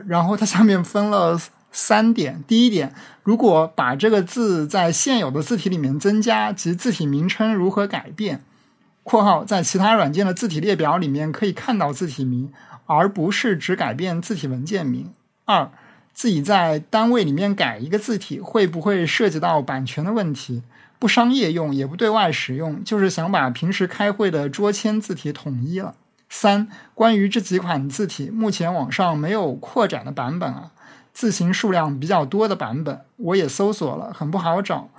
[0.07, 1.39] 然后它下面分了
[1.71, 2.43] 三点。
[2.47, 2.93] 第一点，
[3.23, 8.43] 如果把这个字在现有的字体里面增加，及字体名称如何改变
[9.03, 12.51] （括号在其他软件的字体列表里面可以看到字体名，
[12.85, 15.11] 而不是只改变字体文件名）。
[15.45, 15.69] 二，
[16.13, 20.63] 自己在单位里面改一个字体，会不会涉及到版权的问题？
[20.97, 25.93] 不商业用，也不对外使用，就是想把平时开会的桌签字体统一了。
[26.29, 30.71] 三、关于这几款字体，目前网上没有扩展的版本啊，
[31.13, 34.89] 字形数量比较多的版本，我也搜索了，很不好找。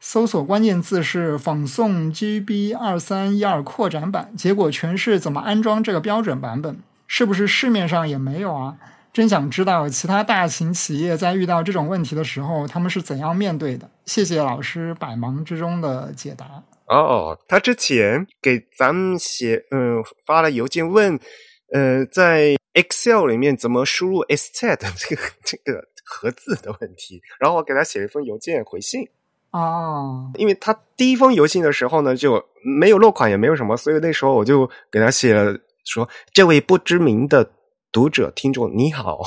[0.00, 6.78] 搜索关键字是仿宋 GB 二三一二扩展版，结果全是怎么安装这个标准版本？
[7.06, 8.76] 是不是市面上也没有啊？
[9.14, 13.88] 真想知道其他大型企业在遇到这种问题的时候，他们是怎样面对的？
[14.04, 16.62] 谢谢老师百忙之中的解答。
[16.86, 21.18] 哦，他之前给咱们写，嗯，发了邮件问，
[21.72, 29.08] 呃，在 Excel 里面怎么输入 stat 这个这个和字的问题，然后我给他写了一封邮件回信。
[29.50, 37.52] 哦，因为他第一封邮件的时候呢，就没有落款，也没有什么，所以那时候我就给他写了说：“这位不知名的。”
[37.94, 39.22] 读者听众你好，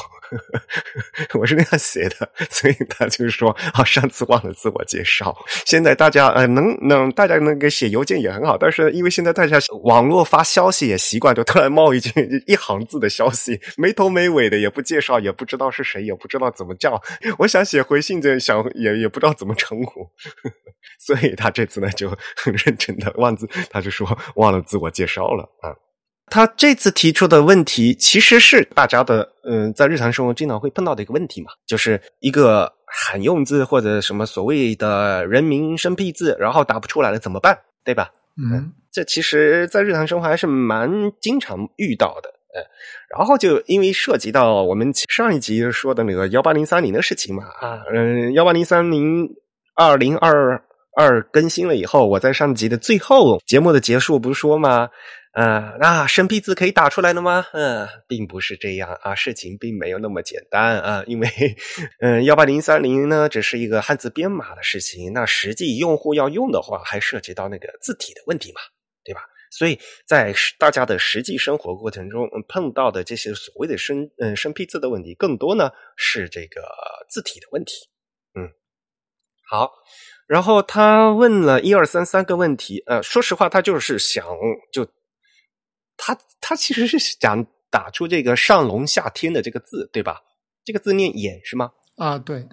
[1.39, 5.33] 我是那样写的，所以他就说啊，上次忘了自我介绍。
[5.65, 17.01] 现在大家呃能能大家能给写邮件也很好，但是因为现在大家网络发消息也习惯，就突然冒一句一行字的消息，没头没尾的，也不介绍，也不知道是谁，也不知道怎么叫。
[17.37, 20.09] 我想写回信，就想也 也不知道怎么称呼，
[20.99, 25.86] 所以他这次呢就很 认真的忘字，他就说忘了自我介绍了啊。
[26.29, 37.57] 他这次提出的问题，其实是大家的，嗯，在日常生活经常会碰到的一个问题嘛，就是一个罕用字或者什么所谓的人民生僻字，然后打不出来了怎么办？
[37.83, 38.11] 对吧？
[38.35, 42.61] 嗯，这其实，在日常生活还是蛮经常遇到的，呃，
[43.17, 49.27] 然后就因为涉及到我们上一集说的那个幺八零三零的事情嘛，啊，嗯，幺八零三零
[49.75, 50.61] 二零二
[50.95, 54.89] 二更新了以后，我在上集的最后节目的结束不是说吗？
[55.37, 57.45] 啊，那生僻字可以打出来了吗？
[57.53, 61.29] 嗯，并不是这样啊，事情并没有那么简单啊，因为，
[61.99, 68.61] 嗯，幺八零三零呢，只是一个汉字编码的事情，那实际用户要用的话，还涉及到那个字体的问题嘛，
[69.03, 69.21] 对吧？
[69.51, 76.63] 所以在大家的实际生活过程中碰到的这些所谓的生嗯生僻字的问题，更多呢是这个
[77.11, 77.73] 字体的问题。
[78.33, 78.49] 嗯，
[79.47, 79.71] 好，
[80.27, 84.25] 然后他问了一二三三个问题，呃，说实话，他就是想
[84.73, 84.89] 就。
[85.97, 90.21] 他他其实是想打出这个“上龙下天”的这个字，对吧？
[90.63, 91.71] 这个字念“眼”是吗？
[91.97, 92.47] 啊，对，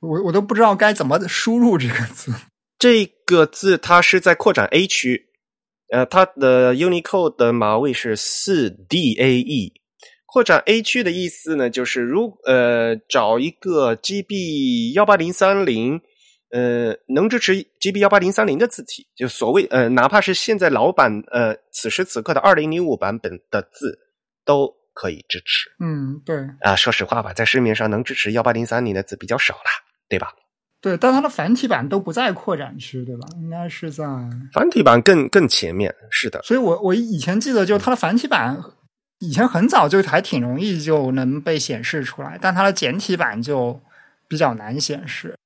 [0.00, 2.32] 我我都不知道该怎么输入这个字。
[2.78, 5.30] 这个字它是在扩展 A 区，
[5.90, 9.72] 呃，它的 Unicode 的码位是四 DAE。
[10.26, 16.00] 扩展 A 区的意思呢，就是如呃找一个 GB 幺八零三零。
[16.50, 23.98] 呃，能支持 GB 幺八零三零的字体，就所谓呃，哪怕是现在老版呃，此时此刻的二零零五版本的字
[24.44, 25.70] 都可以支持。
[25.80, 26.36] 嗯，对。
[26.60, 29.70] 啊，说实话吧，在市面上能支持幺八零三零的字比较少了，
[30.08, 30.32] 对吧？
[30.80, 33.26] 对，但它的繁体版都不在扩展区，对吧？
[33.40, 34.04] 应该是在
[34.52, 36.40] 繁体版更更前面，是的。
[36.44, 38.62] 所以我我以前记得，就它的繁体版
[39.18, 43.80] 以前很早就还挺容易就能被显示出来，但它的简体版就
[44.28, 45.36] 比较难显示。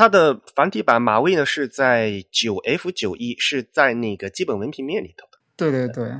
[0.00, 5.38] 它的繁体版马位呢是在九 F 九一，是在那个基本文平面里头的。
[5.58, 6.10] 对对对。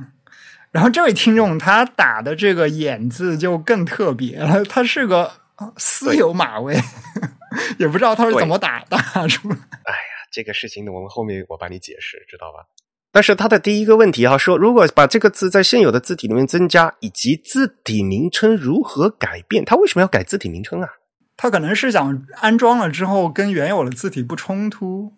[0.71, 5.31] 然后这位听众他打的这个“眼”字就更特别了，它是个
[5.77, 6.79] 私有马位，
[7.79, 9.55] 也不知道他是怎么打打出来。
[9.55, 12.59] 哎呀，这个事情呢，我们后面我帮你解释，知道吧？
[13.11, 19.65] 但是他的第一个问题哈，说如果把这个字在现有的字体里面增加，以及字体名称如何改变？
[19.65, 20.87] 他为什么要改字体名称啊？
[21.41, 25.13] 他可能是想安装了之后跟原有的字体不冲突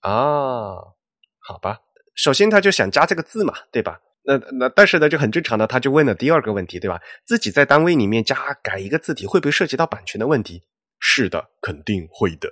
[0.00, 0.94] 啊？
[1.38, 1.80] 好吧，
[2.14, 4.00] 首先他就想加这个字嘛，对吧？
[4.22, 6.98] 那那但是呢，就很正常的，他就问了第二个问题，对吧？
[7.26, 10.62] 自己在单位里面加改一个字体，会不会涉及到版权的问题？
[11.04, 12.48] 是的，肯定会的。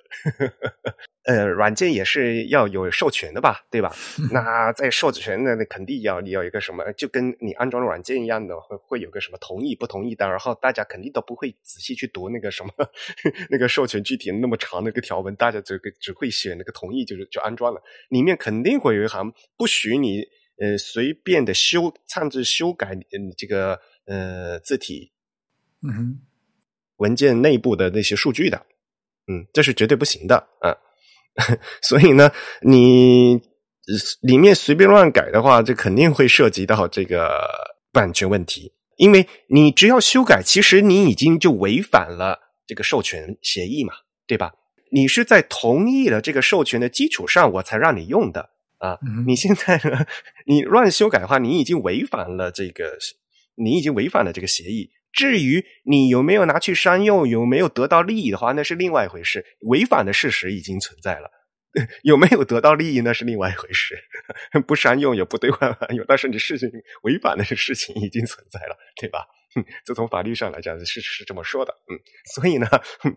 [1.23, 3.95] 呃，软件也是要有授权的吧，对吧？
[4.33, 12.73] 那在授权的那肯定要你有一个什么，就跟你安装软件一样的，会会有个什么同意不同意的，然后大家肯定都不会仔细去读那个什么
[13.51, 20.25] 那个授权具体那么长的一个条文，大家这个只会写那个同意，就是就安装了，里面肯定会有一行不许你
[20.59, 25.13] 呃随便的修擅自修改嗯这个呃字体，
[25.87, 26.21] 嗯，
[27.01, 28.57] 文件内部的那些数据的，
[29.27, 30.73] 嗯，这是绝对不行的啊。
[31.83, 32.31] 所以呢，
[32.63, 33.41] 你
[34.23, 37.31] 里面随便乱改的话，这肯定会涉及到这个
[37.93, 38.73] 版权问题。
[38.97, 43.95] 因为你只要修改，其实你已经就违反了这个授权协议嘛，
[44.27, 44.53] 对吧？
[44.93, 48.99] 你是在同意了这个授权的基础上，我才让你用的啊。
[49.27, 50.05] 你现在呢，
[50.47, 52.99] 你乱修改的话，你已经违反了这个，
[53.55, 54.91] 你已经违反了这个协议。
[55.13, 59.45] 至于你有没有拿去商用，有没有得到利益的话，那是另外一回事。
[59.63, 61.31] 违反的事实已经存在了，
[62.03, 63.99] 有没有得到利益那是另外一回事。
[64.67, 66.71] 不商用也不兑换有，但是你事情
[67.03, 69.27] 违反的事情已经存在了，对吧？
[69.85, 71.99] 就从法律上来讲是是这么说的，嗯，
[72.35, 72.67] 所以呢，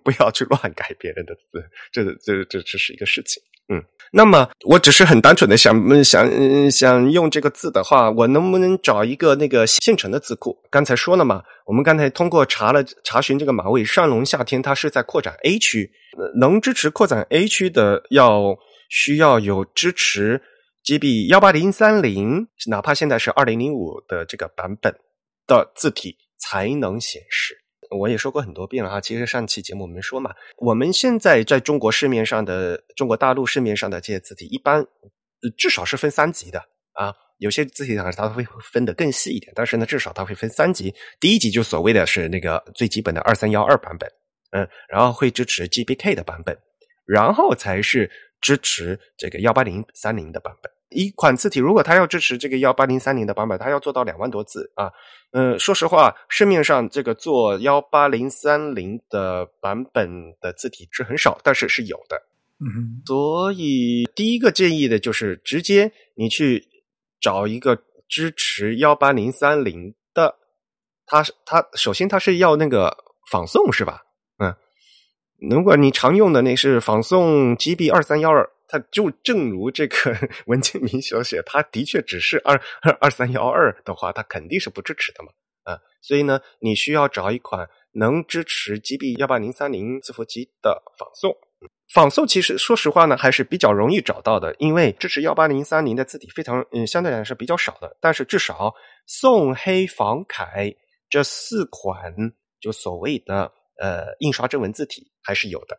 [0.03, 3.83] 不要去乱改别人的字，这这这这是一个事情，嗯。
[4.15, 10.55] 那么我只是很单纯的想想想用这个字的话，我能不能找一个那个现成的字库？
[10.69, 15.91] 刚才说了嘛，我们刚才通过查了查询这个马尾上龙夏天，它是在扩展 A 区，
[16.39, 18.55] 能支持扩展 A 区的要
[18.87, 20.39] 需要有支持
[20.83, 24.93] GB 幺八零三零，哪怕现在是二零零五的这个版本
[25.47, 27.55] 的字体才能显示。
[27.99, 34.83] 我也说过很多遍了啊，其实上期节目我们说嘛，我们现在在中国市面上的中国大陆市面上的这些字体，一般
[35.57, 36.59] 至少是分三级的
[36.93, 37.13] 啊。
[37.37, 40.93] 有些字体厂它会分得更细一点，但是呢，至少它会分三级。
[41.19, 44.09] 第一级就所谓的是那个最基本的二三幺二版本，
[44.51, 46.57] 嗯，然后会支持 GBK 的版本，
[47.05, 48.09] 然后才是
[48.41, 50.71] 支持这个幺八零三零的版本。
[50.93, 54.91] 一款字体，如果它要支持这个幺八零三零的版本，它要做到两万多字啊。
[55.31, 60.07] 嗯，说实话，市面上这个做幺八零三零的版本
[60.39, 62.21] 的字体是很少，但是是有的。
[62.59, 66.63] 嗯，所以第一个建议的就是直接你去
[67.19, 67.77] 找一个
[68.07, 70.35] 支持幺八零三零的，
[71.05, 72.95] 它是它首先它是要那个
[73.31, 74.03] 仿宋是吧？
[75.49, 78.49] 如果你常用的那是仿宋 GB 二三幺二。
[78.65, 79.95] 它就正如这个
[80.47, 85.29] 文件名所写，它的确只是二二二三幺二的话，它肯定是不支持的嘛，
[85.63, 91.35] 啊，所以呢，你需要找一款能支持 GB 幺八零三零字符集的仿宋。
[91.93, 97.95] 仿宋其实说实话呢，还是比较容易找到的，因为支持幺八零三零的字体非常嗯，相对来说是比较少的。
[98.01, 98.73] 但是至少
[99.05, 100.75] 宋黑仿楷
[101.07, 102.11] 这四款
[102.59, 103.51] 就所谓的
[103.83, 105.75] 呃印刷正文字体还是有的，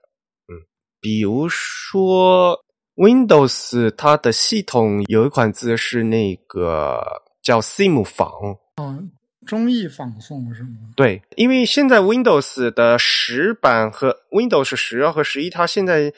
[0.53, 0.61] 嗯，
[1.01, 2.61] 比如说。
[2.97, 7.03] Windows 它的系统有一款字是那个
[7.43, 9.11] 叫 Sim 仿，嗯，
[9.45, 10.95] 中译仿宋是吗？
[10.95, 16.13] 对，因为现在 Windows 的十版和 Windows 十二和十一，它现在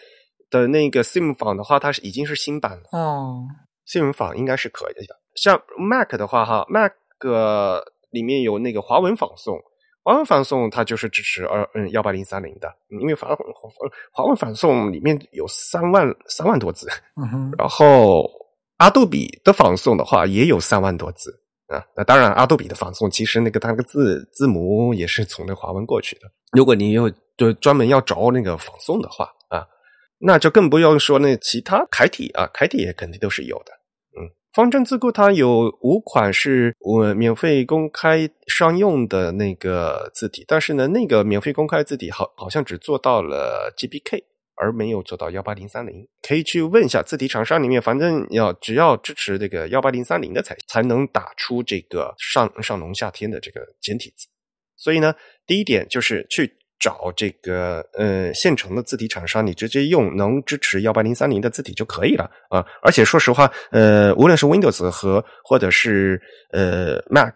[0.50, 2.82] 的那个 Sim 仿的话，它是已经是新版了。
[2.92, 3.46] 哦
[3.88, 5.18] ，Sim 仿应该是可以的。
[5.34, 6.92] 像 Mac 的话，哈，Mac
[8.10, 9.58] 里面有那个华文仿宋。
[10.06, 13.38] 华文反送它就是支持二嗯幺八零三零的，因为华文
[14.12, 16.86] 华文反送里面有三万三万多字，
[17.58, 18.30] 然后
[18.76, 21.84] 阿杜比的仿宋的话也有三万多字啊。
[21.96, 26.30] 那当然，阿杜比的仿宋其实那个它那个字字母也是从那华文过去的。
[26.52, 29.66] 如果你有就专门要找那个仿宋的话啊，
[30.20, 33.72] 那就更不用说那其他楷体啊，楷体也肯定都是有的。
[34.56, 46.08] 方正字库它有五款是我免费公开商用的那个字体，但是呢，那个免费公开字体好好像只做到了 GBK，而没有做到幺八零三零。
[46.26, 54.26] 可以去问一下字体厂商里面，反正要只要支持这个幺八零三零的才才能打出这个上上龙下天的这个简体字。
[54.74, 55.14] 所以呢，
[55.46, 56.56] 第一点就是去。
[56.78, 62.64] 找这个呃现成的字体厂商，你直接用能支持幺八零三零的字体就可以了啊！
[62.82, 66.20] 而且说实话，呃，无论是 Windows 和或者是
[66.50, 67.34] 呃 Mac，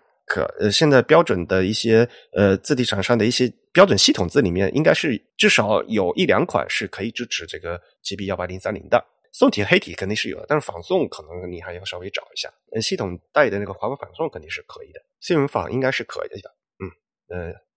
[0.58, 9.02] 呃，现在标准的一些呃字体厂商的一些标准系统字里面，应该是至少有一两款是可以支持这个 GB 幺八零三零的。
[9.32, 12.52] 宋体黑体肯定是有的，但是仿宋可能你还要稍微找一下。
[12.72, 16.50] 呃，系统带的那个华为仿宋肯定是可以的，新闻仿应该是可以的。
[16.78, 16.84] 嗯
[17.30, 17.69] 呃。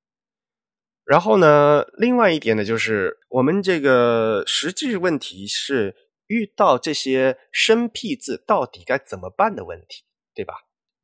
[1.06, 5.96] 然后呢，另外一点呢，就是我们这个实际问题是
[6.28, 10.54] 遇到这些生僻字到底该怎么办的问题，对吧？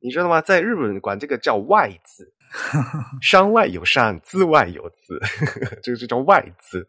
[0.00, 0.40] 你知道吗？
[0.40, 2.32] 在日本管这个叫外字，
[3.20, 5.20] 山外有山，字外有字，
[5.82, 6.88] 这个就叫外字。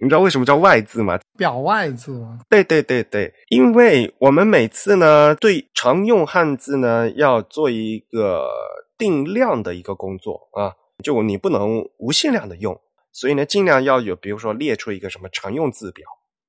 [0.00, 1.18] 你知道为什么叫外字吗？
[1.36, 2.38] 表外字吗。
[2.48, 8.48] 对对对对，因为我们每次呢，对常用汉字呢，要做一个
[8.96, 10.72] 定量的一个工作啊。
[11.02, 12.80] 就你不能无限量的用，
[13.12, 16.06] 所以呢，尽量要有，比如说列出一个什么常用字表，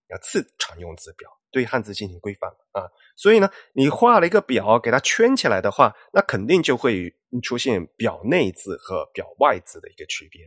[0.09, 2.89] 要字常用字表，对汉字进行规范啊。
[3.15, 10.45] 所以呢，你画了一个表，给它圈起来的话，那肯定就会出现表内字和表外字的一个区别，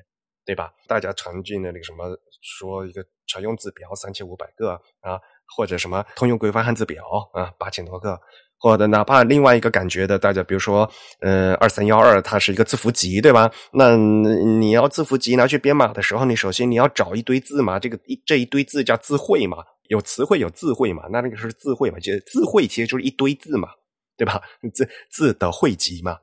[0.49, 0.72] 对吧？
[0.86, 2.09] 大家常见的那个什么，
[2.40, 4.70] 说一个常用字表三千五百个
[5.03, 5.20] 啊，
[5.55, 8.18] 或者什么通用规范汉字表啊，八千多个。
[8.61, 10.90] 或者哪怕另外一个感觉的，大家比如说，
[11.20, 13.49] 呃，二三幺二，它是一个字符集，对吧？
[13.72, 19.59] 那你要字符集拿去编码的时候，你首先你要找一堆字嘛，这个一这一堆字叫字汇嘛，
[19.90, 23.68] 有词汇有字汇嘛，那那个是字汇嘛，就字汇其实就是一堆字嘛，
[24.16, 24.42] 对吧？
[24.74, 26.16] 字字的汇集嘛，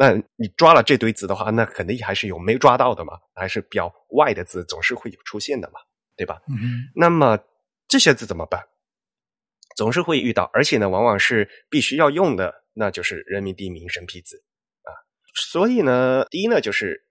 [0.00, 5.78] 那你抓了这堆字的话，那肯定还是有没抓到的嘛，还是表外的字总是会有出现的嘛，
[6.16, 6.40] 对吧？
[6.48, 7.38] 嗯，那么
[7.86, 8.66] 这些字怎么办？
[9.76, 14.42] 总是会遇到，而且呢，往往是必须要用的，那就是人民地名生僻字
[14.84, 14.88] 啊。
[15.34, 17.06] 所以呢，第一呢，就是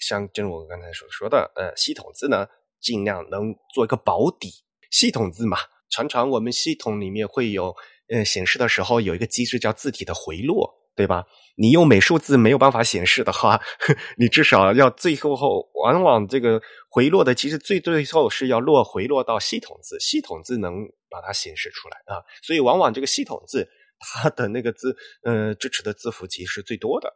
[0.00, 2.48] 像正如我刚才所说的，呃，系统字呢，
[2.80, 4.50] 尽量能做一个保底。
[4.90, 5.58] 系统字嘛，
[5.90, 7.76] 常常我们系统里面会有，
[8.08, 11.24] 呃，显示的时候有一个机制叫字体的回落，对吧？
[11.56, 13.60] 你用美术字没有办法显示的话，
[14.18, 20.74] 你至少要最后后，往往这个回落的其实最最后是要落回落到系统字，系统字能
[21.08, 22.22] 把它显示出来啊。
[22.42, 23.68] 所以往往这个系统字
[23.98, 27.14] 它的那个字，呃，支持的字符集是最多的。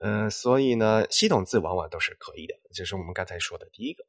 [0.00, 4.04] 嗯， 所以呢，系统字往往都是可以的，就是我们刚才说的第一个。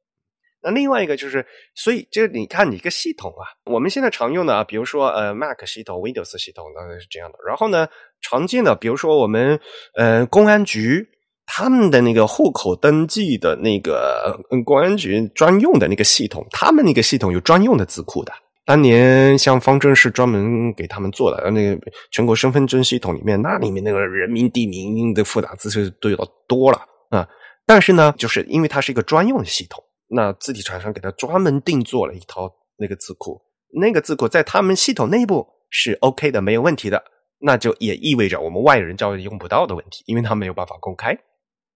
[0.62, 1.44] 那另外一个就是，
[1.74, 7.38] 所以就你看，你一个系统啊，我们现在常用的啊，比如说呃，Mac 系统、Windows 系统，当然是这样的。
[7.46, 7.88] 然后呢，
[8.20, 9.58] 常见的，比如说我们
[9.94, 11.06] 呃，公安局
[11.46, 18.32] 他们的那个户口登记的那个公安局专用的那个系统，他们那个系统有专用的字库的。
[18.66, 21.80] 当年像方正是专门给他们做的，那个
[22.12, 27.26] 全国身份证系统里面，那里面那个人名地名的复杂字数都有多了啊。
[27.66, 33.40] 但是呢，就是因为它是一个专用的系统，那字体厂商给他专门定做了一套那个字库，
[33.80, 37.02] 那个字库在他们系统内部是 OK 的，没有问题的。
[37.42, 41.16] 那就也意味着我们外人照样用不到的问题，因为他没有办法公开，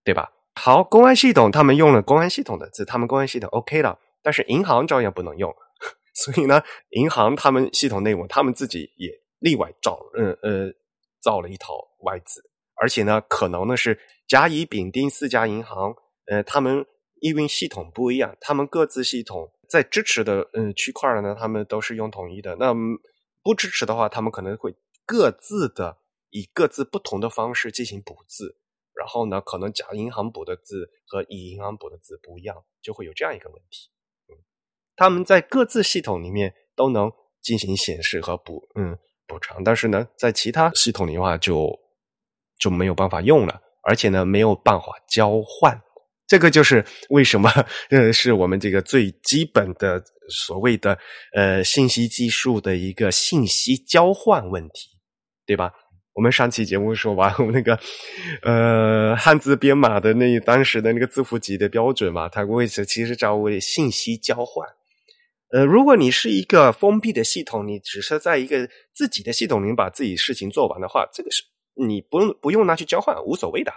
[0.05, 0.31] 对吧？
[0.57, 5.51] 好，公安系统他们用了公安系统的字，他们公安系统 OK 了，但是银行照样不能用。
[6.15, 10.71] 所以呢，银行他们系统内部，他们自己也另外造，嗯呃，
[11.23, 11.73] 造了一套
[12.03, 12.43] 外字，
[12.81, 15.95] 而且呢，可能呢是甲乙丙丁四家银行，
[16.27, 16.85] 呃，他们
[17.25, 22.55] 因为系统不一样，他们各自系统在支持的嗯区块呢，他们都是用统一的。
[22.57, 22.75] 那
[23.43, 25.97] 不支持的话，他们可能会各自的
[26.29, 28.59] 以各自不同的方式进行补字，
[28.93, 33.89] 然后呢，可能甲银行补的字和乙银行补的字不一样，就会有这样一个问题。
[34.29, 34.37] 嗯
[34.95, 37.11] 他们在各自系统里面都能
[37.41, 41.75] 进行显示和补嗯补偿，但是呢，在其他系统里的话就
[42.59, 45.81] 就没有办法用了，而且呢没有办法交换。
[46.27, 47.51] 这个就是为什么
[47.91, 50.99] 呃是我们这个最基本的所谓的
[51.35, 54.89] 呃信息技术的一个信息交换问题，
[55.47, 55.71] 对吧？
[56.15, 57.77] 我们上期节目说完，我们那个
[58.43, 64.67] 呃汉字编码的那当时的那个字符集的标准嘛，它为此其实叫为信息交换。
[65.51, 71.43] 呃，如果你是一个封闭的系统，你只是在一个自己的系统里把自己事情做完的话，这个是
[71.75, 73.73] 你不用不用拿去交换，无所谓的。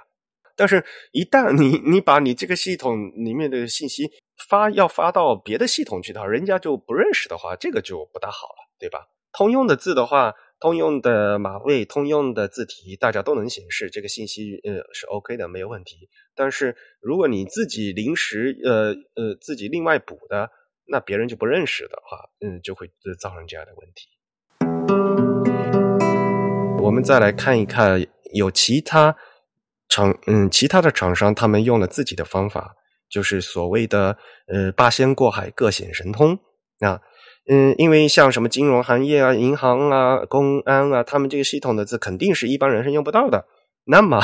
[0.57, 4.11] 但是，一旦你你把你这个系统里面的信息
[4.49, 9.07] 发要发到别的系统去的话，人家就不认识的话，这个就不大好了，对吧？
[9.31, 16.09] 通用的字的话，通用的码位、通用的字体，大家都能显示这个信息，呃，是 OK 的，没有问题。
[16.35, 20.49] 但是，如果你自己临时呃呃自己另外补的。
[20.89, 22.89] 那别人就不认识的话，嗯，就会
[23.19, 24.07] 造成这样的问题。
[26.81, 28.01] 我们再来看一看，
[28.33, 29.13] 有其他
[29.89, 32.75] 厂，嗯，其他的厂商他们用了自己的方法，
[33.09, 34.17] 就是所谓的
[34.47, 36.37] 呃八仙过海，各显神通
[36.79, 37.01] 啊，
[37.49, 43.45] 嗯，因为像什么金融行业啊、银行啊、公安啊，他们这个系统的字肯定是一般人是用不到的。
[43.87, 44.21] 那么，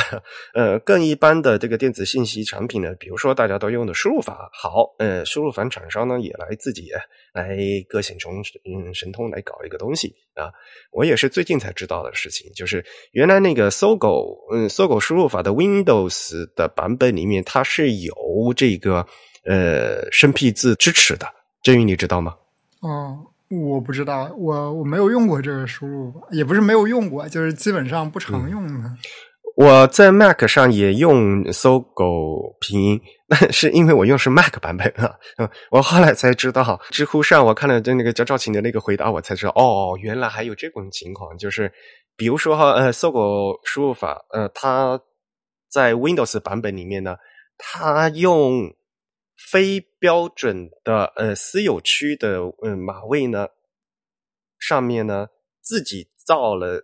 [0.54, 6.90] 呃，更一般的这个电子信息产品呢，比如说大家都用的输入法，好，呃，输入法厂商呢也来自己
[7.34, 7.58] 来
[7.88, 8.30] 各显神
[8.66, 10.52] 嗯神通来搞一个东西啊。
[10.92, 18.14] 我也是最近才知道的事情，就是原来那个搜狗，嗯，搜狗输入法的 Windows 的版本里面，它是有
[18.56, 19.08] 这个
[19.46, 21.26] 呃生僻字支持的。
[21.64, 22.36] 振宇，你知道吗？
[22.82, 23.18] 哦，
[23.50, 28.90] 我不知道，我我没有用过这个输入法，也不是没有用过，就是基本上不常用的。
[29.56, 35.16] 我在 Mac 上也用搜狗拼音， 那是因为我用是 Mac 版本啊，
[35.70, 41.72] 我后来才知道，知乎上我看了那个叫赵琴的那个回答，我才知道哦，原来还有这种情况，就是
[42.16, 45.00] 比如说哈，呃，搜狗输入法，呃，它
[45.70, 47.18] 在 Windows 版本里面呢，
[47.58, 48.74] 它用
[49.52, 53.50] 非标准的呃私有区的嗯码位呢，
[54.58, 55.28] 上面呢
[55.62, 56.84] 自己造了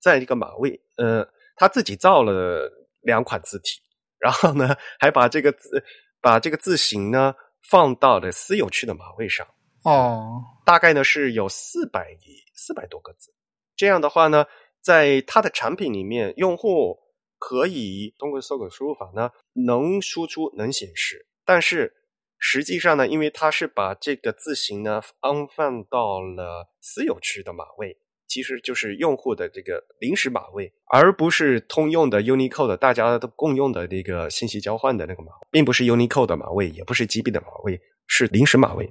[0.00, 1.28] 在这个码位，呃。
[1.62, 2.68] 他自己造了
[3.02, 3.80] 两款字体，
[4.18, 5.84] 然后呢，还把这个字
[6.20, 7.32] 把这个字形呢
[7.70, 9.46] 放到了私有区的码位上。
[9.84, 12.18] 哦，大概呢是有四百
[12.52, 13.32] 四百多个字。
[13.76, 14.44] 这样的话呢，
[14.80, 16.98] 在他的产品里面，用户
[17.38, 21.94] 可以通过搜狗输入法呢，能输出能显示，但是
[22.38, 28.00] 实际上呢，因为他是把这个字形呢安放到了私有区的码位。
[28.32, 38.90] 其实就是用户的这个临时码位，而不是通用的 Unicode 大家都共用的那个信息交换的那个码，并不是 Unicode 的码位，也不是 GB 的码位，是临时码位。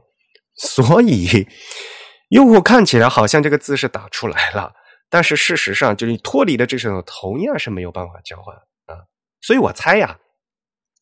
[0.54, 1.48] 所以
[2.30, 4.76] 用户看起来好像这个字是打出来了，
[5.10, 9.10] 但是事实上就是脱离了这种，同样是没有办法交换啊
[9.42, 10.20] 所以我猜呀，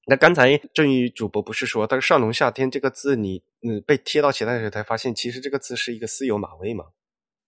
[0.08, 6.86] 那刚才正宇主播不是说，他上龙夏天这个字你嗯被贴到其他的时候才发现，其实这个字是一个私有码位嘛？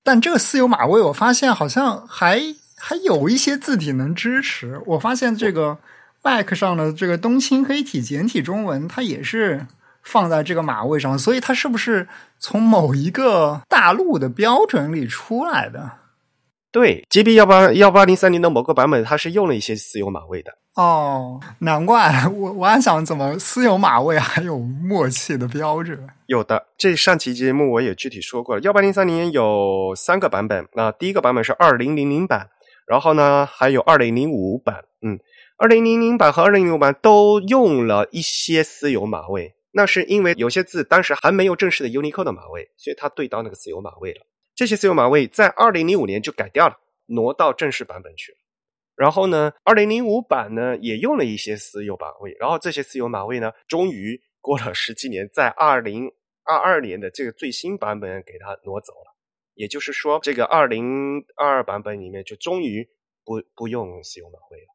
[0.03, 2.41] 但这个私有马位，我发现好像还
[2.77, 4.81] 还有一些字体能支持。
[4.85, 5.77] 我发现这个
[6.23, 9.67] Mac 上的这个冬青黑体简体中文，它也是
[10.01, 12.07] 放在这个马位上，所以它是不是
[12.39, 15.91] 从某一个大陆的标准里出来的？
[16.71, 20.57] 对，GB 幺八幺八零三零的某个版本，它是用了一些私有码位的。
[20.75, 26.01] 哦，难怪我我还想怎么私有码位还有默契的标志。
[26.27, 28.61] 有的，这上期节目我也具体说过了。
[28.61, 32.47] 幺八零三零有三个版本，那第一个版本是二零零零版，
[32.87, 34.85] 然后呢还有二零零五版。
[35.01, 35.19] 嗯，
[35.57, 44.21] 二零零零版和二零零五版都用了一些私有码位，那是因为有些字当时还没有正式的 Unicode 的马位，所以它对到那个私有码位了。
[44.55, 48.37] 这些私有马位在二零零五年就改掉了，挪到正式版本去了。
[48.95, 56.11] 然后呢，二零零五版呢也用了一些私有马位，然后这些私有马位呢，终于过了十七年，在二零
[56.43, 59.15] 二二年的这个最新版本给它挪走了。
[59.55, 62.87] 也就是说，这个二零二二版本里面就终于
[63.25, 64.67] 不不用私有马位了。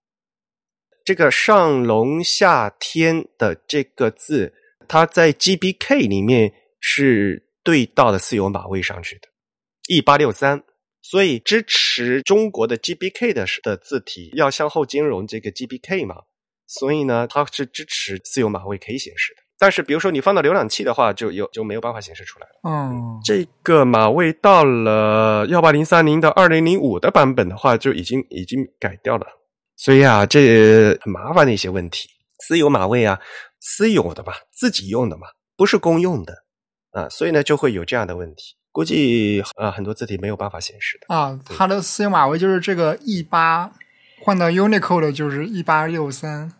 [1.05, 4.55] 这个上龙下天的这个字，
[4.89, 9.29] 它在 GBK 里面是对到的私有马位上去的。
[9.89, 10.63] 一八六三，
[11.03, 16.17] 所以支持中国的 GBK 的的字体要向后兼容这个 GBK 嘛，
[16.67, 19.43] 所以呢，它是支持私有码位可以显示的。
[19.59, 22.53] 但是，比如说你放到浏览器的话，就有就没有办法显示出来了。
[22.69, 29.27] 嗯，这个码位到了幺八零三零的二零零五的版本的话，就已经已经改掉了。
[29.77, 32.07] 所以啊，这很麻烦的一些问题。
[32.47, 33.19] 私有码位啊，
[33.61, 35.27] 私有的嘛，自己用的嘛，
[35.57, 36.35] 不是公用的
[36.91, 38.57] 啊，所以呢，就会有这样的问题。
[38.77, 41.41] 估计啊，很多字体没有办法显示的啊。
[41.47, 43.73] 它的私有码位就是这个 E 八，
[44.21, 46.53] 换到 Unicode 就是一八六三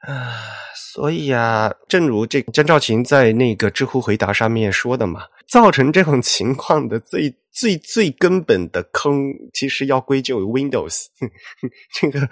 [0.00, 0.34] 啊。
[0.74, 5.22] 所以啊，正如这张兆琴在那个知乎回答上面说的嘛，
[5.52, 7.34] 造成这种情况的最。
[7.54, 11.08] 最最根本的坑，其实要归咎于 Windows。
[12.00, 12.26] 这个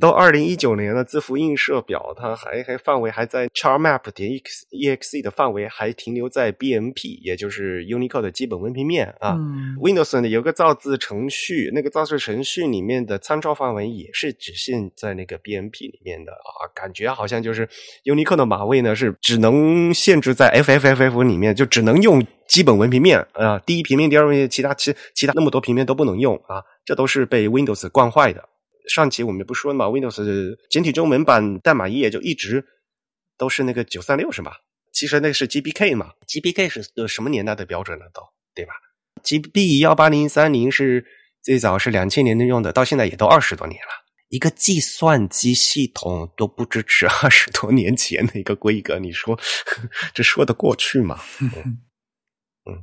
[0.00, 9.36] 到二零一九年了，字符映射表它还还范围还在 CharMap 点 exe 的范围，还停留在 BMP，也就是 Unicode 的基本文平面啊。
[9.78, 17.68] Windows 呢有个造字程序，那个造字程序里面的参照范围也是只限在那个 BMP 里面的啊，感觉好像就是
[18.04, 22.26] Unicode 的码位呢是只能限制在 FFFF 里面，就只能用。
[22.52, 28.46] 基本文平面啊，第一平面、第二平面，其他其其他那么多平面都不能用啊，这都是被 Windows 惯坏的。
[28.88, 32.62] 上期我们不说了嘛，Windows 简体中文版代码页就一直
[33.38, 34.52] 都是那个九三六是吧？
[34.92, 38.20] 其实那是 GBK 嘛，GBK 是什么年代的标准了都，
[38.54, 38.74] 对吧
[39.22, 41.06] ？GB 幺八零三零是
[41.42, 43.88] 最早是两千年的用的，到现在也都二十多年了。
[44.28, 49.38] 一个计算机系统都不支持二十多年前的一个规格，你说
[50.12, 51.18] 这说得过去吗？
[51.40, 51.78] 嗯，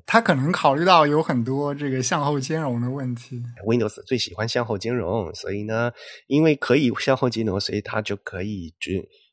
[0.05, 3.41] 他可能考虑到有很多这个向后兼容的问题。
[3.65, 5.91] Windows 最喜欢向后兼容，所以呢，
[6.27, 8.91] 因为可以向后兼容，所以它就可以就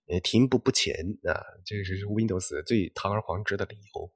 [0.08, 0.94] 呃停步不前
[1.24, 1.34] 啊。
[1.64, 4.10] 这个是 Windows 最堂而皇之的理由。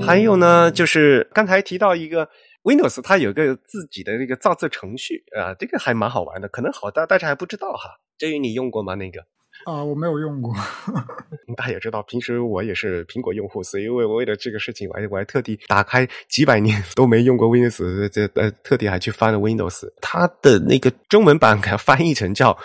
[0.04, 2.28] 还有呢，就是刚才提到一个
[2.64, 6.48] Windows，它有个自己的那个造字程序啊，这个还蛮好玩的。
[6.48, 7.98] 可能好大大家还不知道哈。
[8.18, 8.94] 至于你用过吗？
[8.94, 9.26] 那个？
[9.66, 10.54] 啊，我没有用过。
[11.56, 19.92] 大家也知道，平时我也是苹果用户，所以为为了这个事情，我还我还特地打开几百年都没用过 Windows，这呃特地还去翻了 Windows。
[20.00, 22.56] 它的那个中文版给它翻译成叫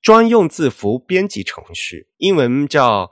[0.00, 3.10] 专用字符编辑程序，英文叫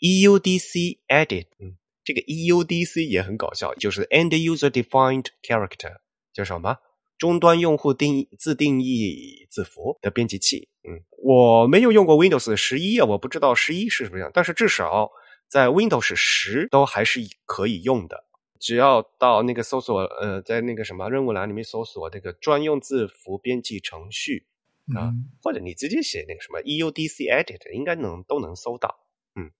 [0.00, 1.46] EUDC Edit。
[1.58, 5.94] 嗯，这个 EUDC 也很搞笑，就是 End User Defined Character，
[6.34, 6.76] 叫什么？
[7.18, 10.68] 终端用户定义自定义字符的编辑器。
[10.82, 14.30] 嗯，我没有用过 Windows 十一啊，我不知道十一是什么样。
[14.32, 15.10] 但是至少
[15.48, 18.24] 在 Windows 十都还是可以用的。
[18.58, 24.46] 只要到那个搜索，呃，在那个什么任务栏里面搜索那个专用字符编辑程序
[24.94, 25.12] 啊，
[25.42, 28.96] 或者你直接写那个什么 EUDC Edit，应该能都能搜到。
[29.34, 29.50] 嗯，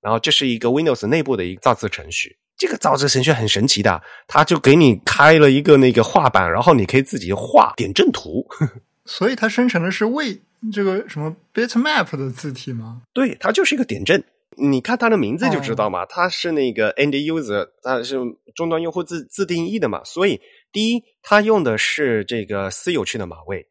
[0.00, 2.38] 然后这是一个 Windows 内部的一个造字程序。
[2.58, 8.44] 这个造字程序很神奇的，它就给你开了一个那个画板，然后你可以自己画点阵图。
[9.06, 10.42] 所以它生成的是为
[10.72, 13.02] 这个什么 Bitmap 的字体吗？
[13.14, 14.22] 对，它就是一个点阵。
[14.60, 18.16] 你看它的名字就知道嘛，它是那个 End User，它是
[18.56, 20.02] 终端用户自自定义的嘛。
[20.02, 20.40] 所以
[20.72, 23.68] 第一，它用的是这个私有区的码位；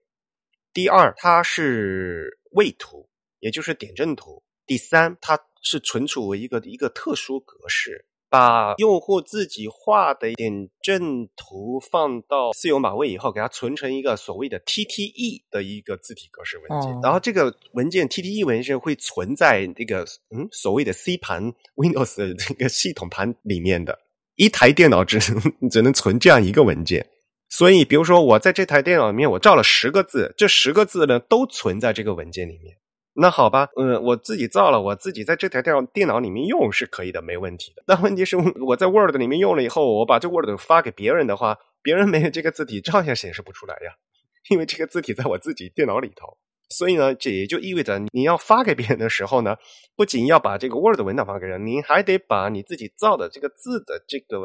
[0.73, 3.09] 第二，它是位图，
[3.39, 8.05] 也就是点阵图；第三，它是存储为一个一个特殊格式。
[8.29, 20.05] 把用户自己画的点阵图放到私有码位以后，给它存成一个所谓的 TTE 的一个字体格式文件，哦然后这个文件 TTE 文件会存在这个
[20.35, 23.99] 嗯所谓的 C 盘 Windows 的这个系统盘里面的。
[24.35, 27.07] 一台电脑只能只能存这样一个文件，
[27.49, 32.77] 所以比如说我在这台电脑里面我照了十个字，这十个字呢都存在这个文件里面。
[33.19, 37.81] 那好吧，嗯，我自己造了，我自己在这台电脑电脑里面用是可以的，没问题的。
[37.87, 43.95] 但问题是，我在 Word 里面用了以后，我把这 Word 发给别人的话，别人没有这个字体，照样显示不出来呀，
[44.51, 46.37] 因为这个字体在我自己电脑里头。
[46.69, 49.57] 所以呢，这也就意味着你要发给别人的时候呢，
[49.95, 54.41] 不仅要把这个 Word 文档发给人，你还得把你自己造的这个字的这个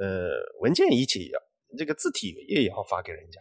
[0.00, 1.30] 呃文件一起，
[1.76, 3.40] 这个字体也要发给人家。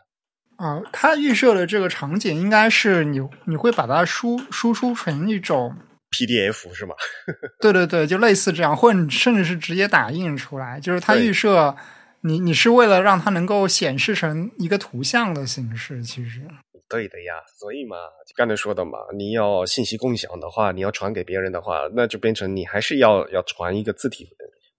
[0.58, 5.76] 啊、它预设的这个场景应该是你你会把它输输出成一种
[6.12, 6.94] ，PDF 是吗？
[7.60, 11.76] 对对对，就类似这样，或者你甚至是直接打印出来，就是它预设
[12.22, 16.42] 你你是为了让它能够显示成一个图像的形式，其实
[16.88, 17.98] 对的呀，所以嘛，
[18.36, 24.30] 刚才说的嘛，你要信息共享的话，你要传给别人的话，那就变成你还是要要传一个字体，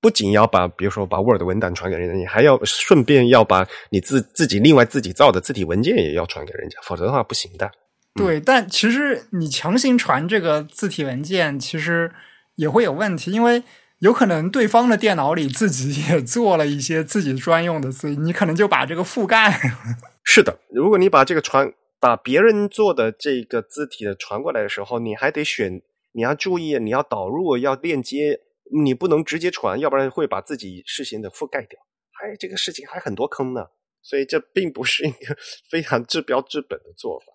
[0.04, 7.70] 不仅要把比如说把 Word 文档传给人家，你还要顺便要把你自自己另外自己造的字体文件也要传给人家，否则的话不行的。
[8.14, 12.12] 对，但其实你强行传这个字体文件，其实
[12.56, 13.62] 也会有问题，因为
[14.00, 19.58] 有可能对方的电脑里自己也做了一些自己专用的字，你可能就把这个覆盖。
[20.22, 25.80] 是的，如果你把这个传把别人做的这个字体的传过来的时候，你还得选，
[26.12, 28.40] 你要注意，你要导入，要链接，
[28.72, 31.78] 你不能直接传，要不然会把自己事先的覆盖掉。
[32.12, 33.66] 还这个事情还很多坑呢，
[34.02, 35.36] 所以这并不是一个
[35.68, 37.26] 非常治标治本的做法。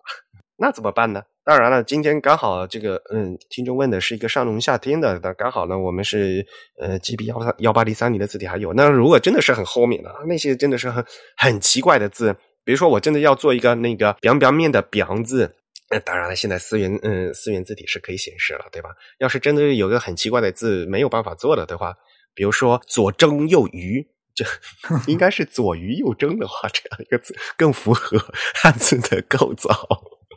[0.56, 1.22] 那怎么办呢？
[1.44, 6.46] 当然了，今天刚好这个嗯，听众问的是一个上龙下天的，那刚好呢，我们是
[6.78, 8.72] 呃 GB 幺八幺八零三零的字体还有。
[8.74, 11.04] 那如果真的是很后面的那些，真的是很
[11.36, 15.56] 很奇怪的字，比如说我真的要做一个那个表表面的表字。
[15.90, 18.90] 那当然了，现在思源嗯思源字体是可以显示了，对吧？
[19.18, 21.94] 要是真的有个很奇怪的字没有办法做了的话，
[22.32, 24.44] 比如说左蒸右鱼，这
[25.10, 28.16] 应该是左鱼右蒸的话，这样一个字更符合
[28.54, 29.88] 汉字的构造。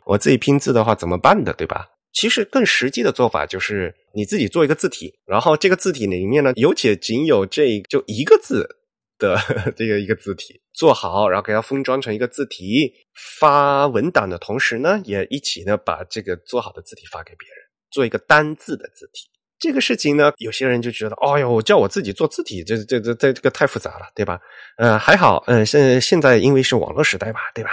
[0.06, 1.86] 我自己拼字的话怎么办的，对吧？
[2.12, 8.76] 其实更实际的做法就是你自己做一个字体，然后这个字体里面呢，有且仅有这就一个字
[9.24, 9.38] 的
[9.74, 12.92] 这个一个字体做好，然后给它封装成一个字体，
[13.38, 17.56] 发文档的同时呢，也一起呢把这个做好的字体发给别人，
[17.90, 19.30] 做一个单字的字体。
[19.58, 24.38] 这个事情呢，有些人就觉得，哦哟，叫我自己做字体，这这这这这个太复杂了，对吧？
[24.76, 27.70] 呃，还好，嗯，现现在因为是网络时代吧，对吧？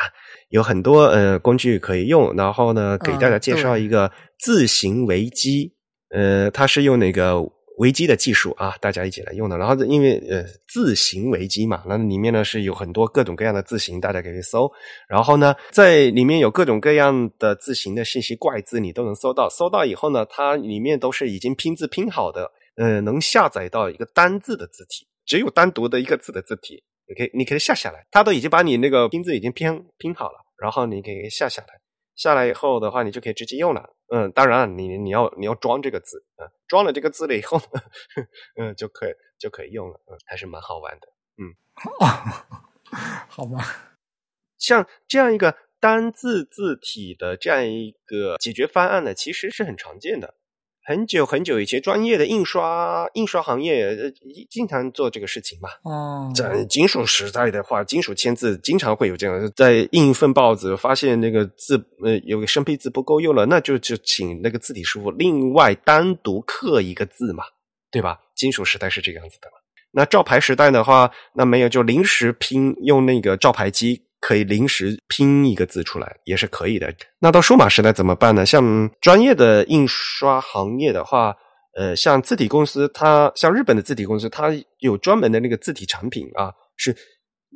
[0.50, 5.74] 有很多呃工具可以用，然后呢，给大家介绍一个字形维基，
[6.16, 7.36] 呃，它是用那个
[7.82, 9.58] 维基的技术啊，大家一起来用的。
[9.58, 14.72] 然后因为呃字形维基嘛，那里面呢是有很多各种各样的字形，大家可以搜。
[15.10, 19.50] 然后呢，在里面有各种各样的字形的信息，怪字你都能搜到。
[19.50, 26.84] 搜到以后呢，它里面都是已经拼字拼好的，呃，能下载到一个单字的字体，只有单独的一个字的字体。
[27.10, 29.68] 你可以，你可以下下来，它都已经把你那个拼字已经拼
[29.98, 31.81] 拼好了，然后你可以下下来。
[32.16, 33.96] 下来以后的话，你就可以直接用了。
[34.14, 37.82] 嗯，当然你你要你要装这个字，嗯，装了这个字了以后呢，
[38.58, 41.08] 嗯，就可以就可以用了，嗯，还是蛮好玩的。
[41.38, 41.56] 嗯
[43.30, 43.98] 好吧，
[44.58, 50.36] 像这样一个单字字体的这样一个解决方案呢，其实是很常见的。
[50.84, 54.12] 很久很久以前，专业的印刷印刷行业呃
[54.50, 55.70] 经常做这个事情嘛。
[55.84, 67.44] 哦，在金属时代的话，金属签字经常会有这样，在印一份报纸，发现那个字呃有个生僻字不够用了，那就就请那个字体师傅另外单独刻一个字嘛，
[67.92, 68.20] 对吧？
[68.36, 69.58] 金属时代是这个样子的嘛。
[69.94, 76.94] 那照牌时代的话，那没有就临时拼，用那个照牌机可以临时拼一个字出来，也是可以的。
[77.20, 78.46] 那到数码时代怎么办呢？
[78.46, 81.36] 像专业的印刷行业的话，
[81.76, 86.96] 呃，像字体公司，它像日本的字体公司，它有专门的那个字体产品啊，是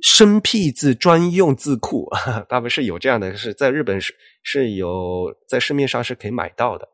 [0.02, 2.10] 生僻字专用字库，
[2.50, 6.90] 他们是有这样的，是在日本是是有在市面上是可以买到的。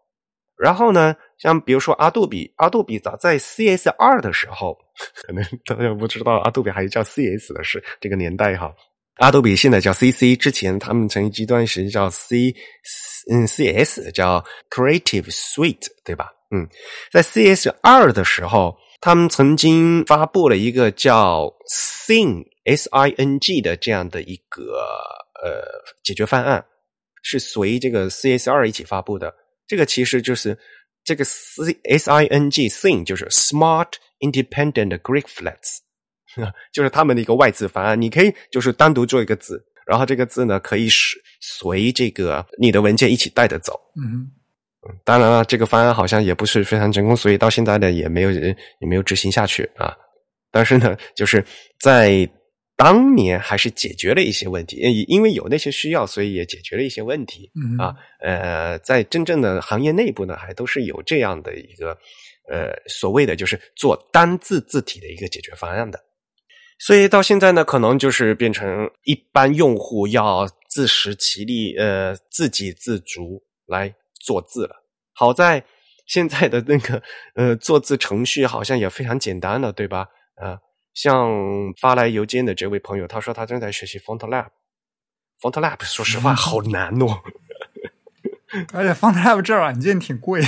[0.57, 4.78] 然后呢，像比如说阿杜比，阿杜比早在 CS 二的时候，
[5.26, 8.72] 可能大家不知道阿杜比还叫 CS 的是这个年代哈。
[9.22, 12.55] 阿杜比现在叫 CC，之前他们曾经一段时间叫 C，
[13.32, 16.32] 嗯 CS 叫 Creative Suite，对吧？
[16.49, 16.67] 嗯，
[17.11, 24.63] 在 CS 二的时候，他们曾经发布了一个叫 Sing S I N G 的这样的一个
[25.43, 25.61] 呃
[26.03, 26.65] 解决方案，
[27.22, 29.32] 是随这个 CS 二一起发布的。
[29.67, 30.57] 这个其实就是
[31.03, 35.78] 这个 C S I N G Sing 就是 Smart Independent Greek Flats，
[36.71, 37.99] 就是他们的一个外字方案。
[37.99, 43.79] 你可以就是单独做一个字，然后这个字呢可以随随这个你的文件一起带着走。
[43.95, 44.29] 嗯
[44.84, 49.95] 嗯，当然了，这个方案好像也不是非常成功，所以到现在呢也没有人也没有执行下去啊。
[50.51, 51.45] 但是呢，就是
[51.79, 52.27] 在
[52.75, 57.95] 当年还是解决了一些问题，因因为有那些需要，所以也解决了一些问题嗯啊。
[58.21, 61.95] 呃，在真正的行业内部呢，还都是有这样的一个
[62.49, 65.99] 呃所谓的就是做单字字体的一个解决方案的。
[66.84, 74.84] 所以到现在呢，可能就是变成一般用户要自食其力，呃，自给自足来做字了。
[75.13, 75.63] 好在
[76.07, 77.03] 现在的那个
[77.36, 80.07] 呃做字程序好像也非常简单了，对吧？
[80.41, 80.57] 啊、
[80.95, 81.29] 像
[81.79, 84.47] 发来邮件的这位朋友，他说他正在学习 FontLab。
[85.39, 87.21] FontLab 说实话好难哦，
[88.73, 90.41] 而且 FontLab 这软件挺贵。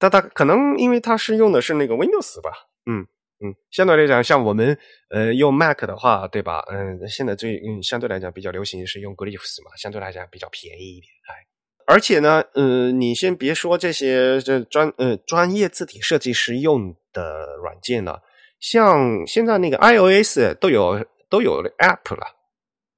[0.00, 2.50] 但他可能因为他是用的是那个 Windows 吧，
[2.86, 3.06] 嗯
[3.40, 4.76] 嗯，相对来讲，像我们
[5.10, 6.64] 呃用 Mac 的话，对吧？
[6.70, 11.46] 嗯，现在最嗯相对来讲比较流行是用 Glyphs 嘛，相对来讲比较便宜一点，哎。
[11.86, 18.22] 而且呢，呃，你先别说这些这专呃专业字体设计师用的软件了，
[18.60, 22.26] 像现在那个 iOS 都有都有 App 了，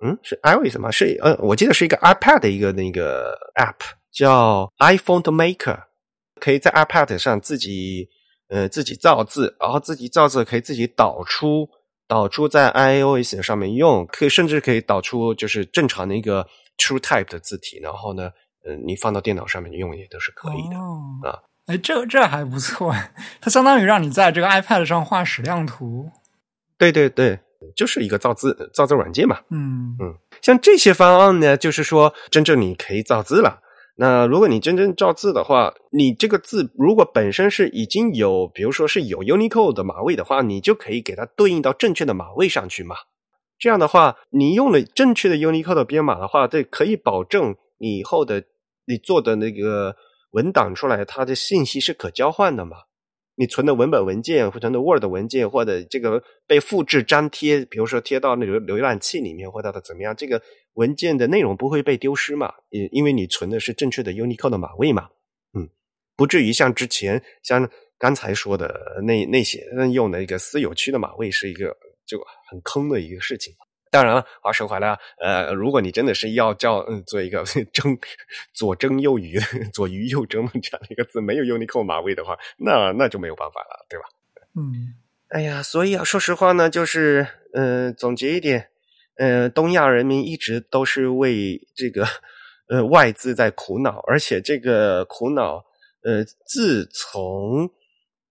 [0.04, 0.90] 嗯，是 iOS 吗？
[0.90, 5.84] 是呃，我记得是一个 iPad 的一个那个 App 叫 iPhone 的 Maker，
[6.40, 8.08] 可以在 iPad 上自己
[8.50, 11.66] 呃自己造字，然后自己造字可以自己导出
[12.06, 16.46] 导出在 iOS 上面用，可以甚至可以导出就是正常的一个
[16.76, 18.30] True Type 的字体，然后呢。
[18.62, 21.40] 嗯，你放到电脑上面用也都是可以的、哦、啊。
[21.64, 22.94] 哎，这这还不错，
[23.40, 26.10] 它相当于让你在这个 iPad 上画矢量图。
[26.76, 27.40] 对对对，
[27.74, 29.40] 就是一个造字造字软件嘛。
[29.48, 33.62] 嗯嗯，像这些方案呢，就是说真正你可以造字了。
[34.02, 42.96] 那如果你真正造字的话，你这个字如果本身是已经有，比如说是有 Unicode 的码位的话，你就可以给它对应到正确的码位上去嘛。
[43.58, 47.54] 这样的话，你用了正确的 Unicode 的编码的话，这可以保证。
[47.76, 48.42] 你以后的
[48.86, 49.94] 你做的那个
[50.30, 52.78] 文档出来，它的信息是可交换的嘛？
[53.40, 60.42] 你存的文本文件或存的 Word 文件，或者这个被复制粘贴，比如说贴到那个浏览器里面，或者怎么样，这个
[60.74, 62.52] 文件的内容不会被丢失嘛？
[62.68, 65.08] 因因为你存的是正确的 Unicode 的码位嘛，
[65.54, 65.70] 嗯，
[66.16, 67.66] 不至于像之前像
[67.98, 69.64] 刚才说的那那些
[69.94, 71.74] 用的一个私有区的码位是一个
[72.04, 73.54] 就很坑的一个事情。
[73.90, 77.98] 当然了，话说回来，呃，如果你真的是要叫嗯做一个 争
[78.52, 79.36] 左争右鱼、
[79.74, 84.06] 左鱼右蒸这样的一个字，没有 Unicode 码位的话，那那就没有办法了，对吧？
[84.54, 84.94] 嗯，
[85.30, 88.68] 哎呀，所以啊，说实话呢，就是呃，总结一点，
[89.16, 92.06] 呃，东亚人民一直都是为这个
[92.68, 95.64] 呃外资在苦恼，而且这个苦恼，
[96.02, 97.68] 呃，自从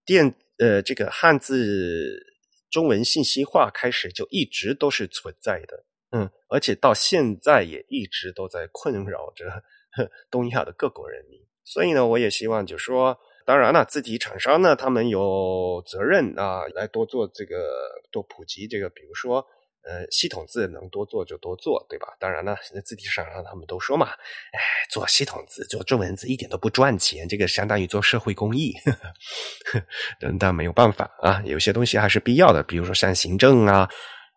[0.05, 2.28] 电呃这个汉字。
[2.70, 9.63] 中文信息化开始就一直都是存在的，嗯，而且到现在也一直都在困扰着
[10.30, 11.39] 东亚的各国人民。
[11.63, 19.45] 所以呢，我也希望就说，当然了，字体厂商呢，他们有责任啊，来多做这个，多普及这个，比如说，
[19.84, 22.08] 呃，系统字能多做就多做，对吧？
[22.20, 24.60] 当然了，现在字体厂商他们都说嘛，哎，
[24.90, 28.74] 做系统字、做中文字一点都不赚钱，这个相当于做社会公益。
[28.86, 28.92] 呵
[29.80, 33.90] 呵但没有办法啊，有些东西还是必要的，比如说像行政啊。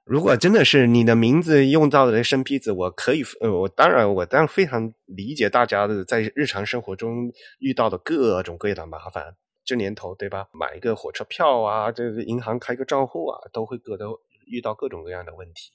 [0.04, 7.30] 如果真的是你的名字用到的生僻字，我可以，呃，我当然，我当然非常理解大家的在日常生活中
[7.60, 9.36] 遇到的各种各样的麻烦。
[9.64, 10.48] 这年头，对吧？
[10.52, 15.72] 买一个火车票啊，这个银行开个账户啊，都会各都遇到各种各样的问题。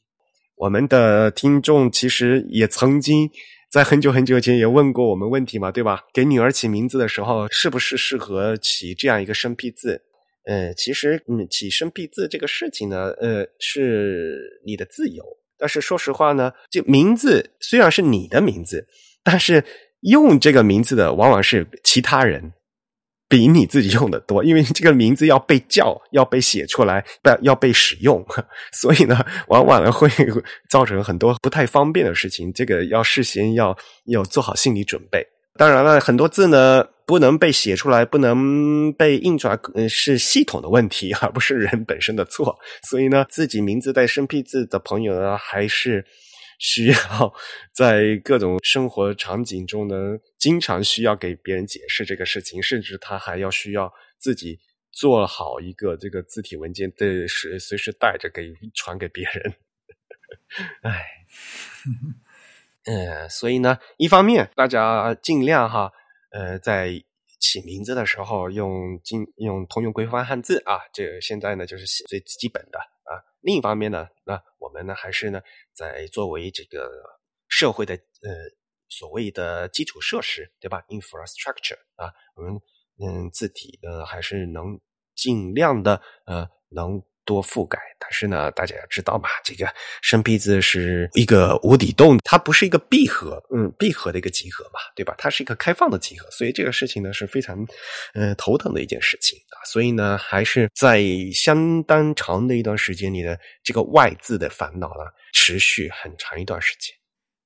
[0.55, 3.30] 我们的听众其实也曾经
[3.72, 6.05] 在很久很久前也问过我们问题嘛，对吧？
[6.13, 10.01] 给女儿起名字的时候，是不是适合起这样一个生僻字？
[10.45, 15.24] 呃，其实，嗯，起生僻字这个事情呢，呃，是你的自由。
[15.57, 18.88] 但是说实话呢，就名字虽然是你的名字，
[19.24, 19.63] 但是
[20.01, 22.53] 用这个名字的往往是其他人。
[23.30, 28.25] 比你自己用的多， 因为这个名字要被叫，要被写出来，不要被使用，
[28.71, 30.09] 所以呢，往往呢会
[30.69, 32.51] 造成很多不太方便的事情。
[32.53, 35.25] 这个要事先要要做好心理准备。
[35.57, 39.59] 当然了，很多字呢不能被写出来，不能被印出来，
[39.89, 42.57] 是系统的问题，而不是人本身的错。
[42.84, 46.05] 所以呢，自己名字带生僻字的朋友呢，还是。
[46.57, 47.33] 需要
[47.71, 54.59] 在各种生活场景中呢，经常需要给别人解释这个事情，甚至他还要需要自己
[54.91, 59.53] 做好一个这个字体文件，的随随时带着给传给别人。
[60.81, 61.05] 唉，
[62.85, 65.91] 嗯，所以呢，一方面大家尽量哈，
[66.31, 67.03] 呃，在
[67.39, 73.21] 起名字的时候用经用通用规范汉字啊，这个现在呢就是最基本的啊。
[73.47, 75.39] 另一方面呢，那我们呢还是呢
[75.71, 76.91] 在作为这个
[77.47, 78.29] 社会的呃
[78.89, 82.59] 所谓的基础设施，对吧？infrastructure 啊，我们
[82.99, 84.77] 嗯字体呃还是能
[85.15, 87.01] 尽量的呃能。
[87.28, 89.67] 多覆盖，但是呢，大家要知道嘛，这个
[90.01, 95.13] 生僻字是一个无底洞，它不是一个闭合，嗯，闭合的一个集合嘛，对吧？
[95.17, 97.67] 它是一个开放的集合，所以这个事情呢是非常，
[98.13, 99.59] 呃，头疼的一件事情啊。
[99.69, 101.03] 所以呢，还是在
[101.34, 105.03] 相当长的一段时间里呢，这个外字的烦恼呢，
[105.34, 106.95] 持续很长一段时间。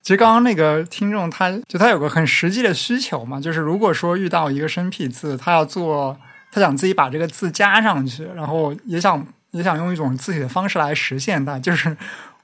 [0.04, 6.16] 其实刚刚那个听众，他就他有个很实际的需求嘛，就是如果说遇到一个生僻字，他要做，
[6.52, 9.28] 他想自己把这个字加上去，然后也想。
[9.52, 11.96] 也想用一种自己的方式来实现它，就是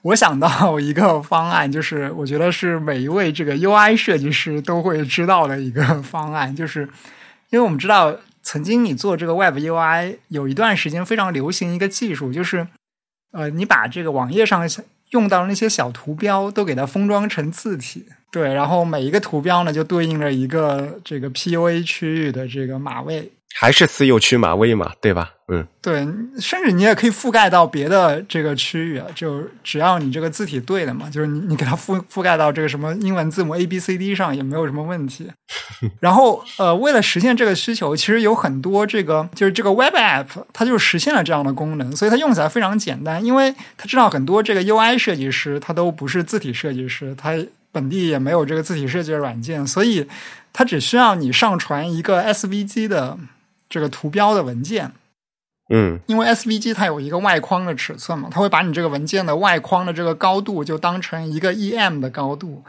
[0.01, 0.47] 我想到
[0.79, 6.81] 一个方案，就是我觉得是每一位这个 UI 设计师都会知道的一个方案，就是
[7.49, 12.67] 因为我们知道，曾经你做这个 Web UI 有一段时间非常流行一个技术，就是
[13.31, 14.67] 呃，你把这个网页上
[15.11, 23.31] 用到的那些小图标都给它封装成字体，对，然后每一个图标呢就对应着一个这个 PUA 区域的这个码位。
[23.55, 25.31] 还是私有区码位嘛，对吧？
[25.47, 26.05] 嗯，对，
[26.39, 35.31] 甚至你也可以覆盖到别的这个区域啊，就只要你这个字体对的嘛，就是你你给它覆覆盖到这个什么英文字母 A B C D 上也没有什么问题。
[36.01, 47.33] 然后呃，为了实现这个需求，其实有很多这个就是这个 Web App，它就实现了这样的功能，所以它用起来非常简单，因为它知道很多这个 UI 设计师他都不是字体设计师，他
[47.71, 50.05] 本地也没有这个字体设计的软件，所以
[50.51, 53.17] 它只需要你上传一个 SVG 的。
[53.69, 54.91] 这个图标的文件，
[55.69, 62.63] 嗯，因为 SVG 它有一个外框的尺寸嘛，它会把你这个文件的外框的这个高度就当成一个 EM 的高度，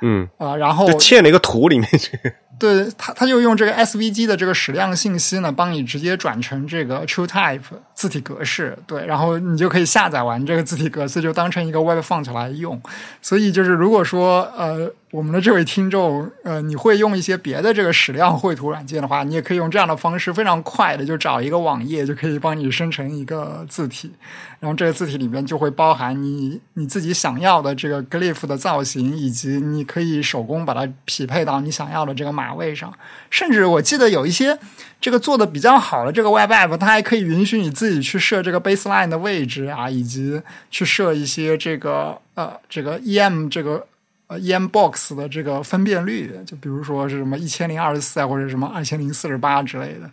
[0.00, 2.18] 嗯啊，然后嵌了一个图里面去。
[2.60, 7.62] 对它，它就用这个 SVG 的这个矢量信息呢，帮你直接转成这个 True Type
[7.94, 8.76] 字体格式。
[8.86, 12.78] 对，然后你就可以下载完这个字体格式，就当成一个 Web Font 来用。
[13.22, 24.12] 所以就是，如果说呃，我们的这位听众呃，你会用一些别的这个矢量绘图软件的话，你也可以用这样的方式，非常快的就找一个网页，就可以帮你生成一个字体。
[24.60, 32.92] 然后这个字体里面就会包含你你自己想要的这个 glyph 的造型，以及你可以手工把它匹配到你想要的这个码位上。
[33.30, 34.56] 甚至我记得有一些
[35.00, 40.40] 这个做的比较好的这个 web app，它还可以允许你自己去设这个 baseline 的位置啊，以及
[40.70, 43.84] 去设一些这个呃这个 em 这个
[44.30, 50.08] 呃 em box 的这个分辨率，就比如说是什么一千零二十四啊，或者什么二千零四十八之类的。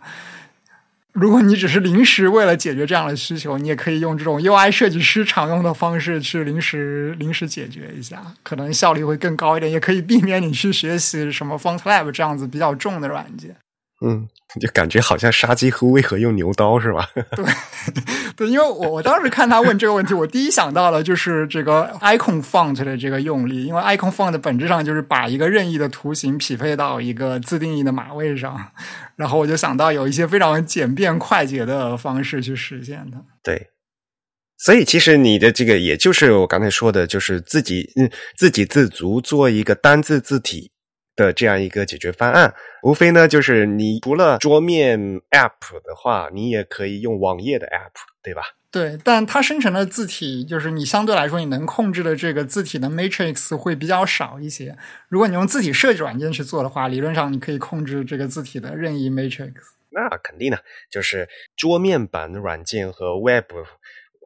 [1.12, 13.56] 如果你只是临时为了解决这样的需求，你也可以用这种 UI 设计师常用的方式去临时临时解决一下，可能效率会更高一点，也可以避免你去学习什么 FontLab 这样子比较重的软件。
[14.00, 14.28] 嗯，
[14.60, 17.10] 就感觉好像杀鸡和为何用牛刀是吧？
[17.34, 17.44] 对，
[18.36, 28.70] 对，因为我我当时看他问这个问题，我第一想到的就是这个 icon font 的这个用例，因为 icon font 本质上就是把一个任意的图形匹配到一个自定义的码位上，
[29.16, 33.20] 然后我就想到有一些非常简便快捷的方式去实现它。
[33.42, 33.70] 对，
[34.58, 40.70] 所以其实你的这个也就是我刚才说的，就是自己嗯自给自足做一个单字字体。
[41.18, 42.54] 的这样一个解决方案，
[42.84, 44.98] 无非呢就是你除了桌面
[45.32, 47.90] App 的话，你也可以用网页的 App，
[48.22, 48.42] 对吧？
[48.70, 54.76] 对，但它生成的字体就是你相对来说你能控制的这个字体的 Matrix 会比较少一些。
[55.08, 59.54] 如果你用字体设计软件去做的话，理论上你可以控制这个字体的任意 Matrix。
[59.90, 63.50] 那肯定的，就是桌面版的软件和 Web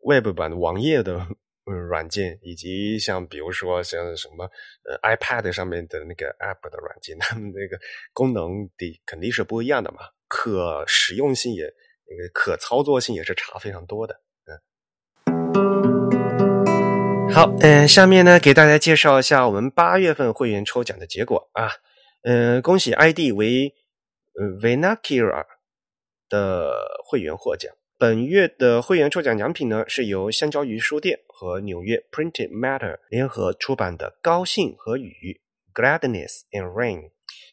[0.04, 1.28] Web 版的网页的。
[1.64, 4.50] 嗯，软件以及像比如说像什么
[4.84, 7.78] 呃 iPad 上面的那个 App 的软件，它们那个
[8.12, 14.20] 功能的肯定是不一样的嘛，可实用性也那个可操作性也是差非常多的。
[14.46, 14.58] 嗯，
[17.30, 21.70] 好，嗯，下面呢给大家介绍一下我们八月份会员抽奖的结果啊，
[22.22, 23.72] 嗯，恭喜 ID 为
[24.34, 25.46] 呃 Venakira
[26.28, 26.72] 的
[27.06, 27.72] 会员获奖。
[28.02, 35.40] 本月的会员抽奖奖品呢，是由香蕉鱼书店和纽约 Printed Matter 联合出版的《高兴和雨》
[35.80, 37.10] （Gladness and Rain），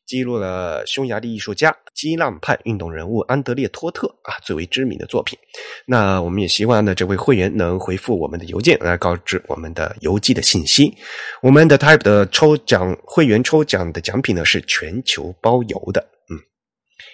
[0.07, 5.37] 记录了匈牙利艺术家、激浪派运动人物安德烈·托特啊最为知名的作品。
[5.85, 10.97] 那我们也希望呢，这位会员能回复我们的邮件来告知我们的邮寄的信息。
[11.43, 16.03] 我们的 Type 的抽奖会员抽奖的奖品呢，是全球包邮的。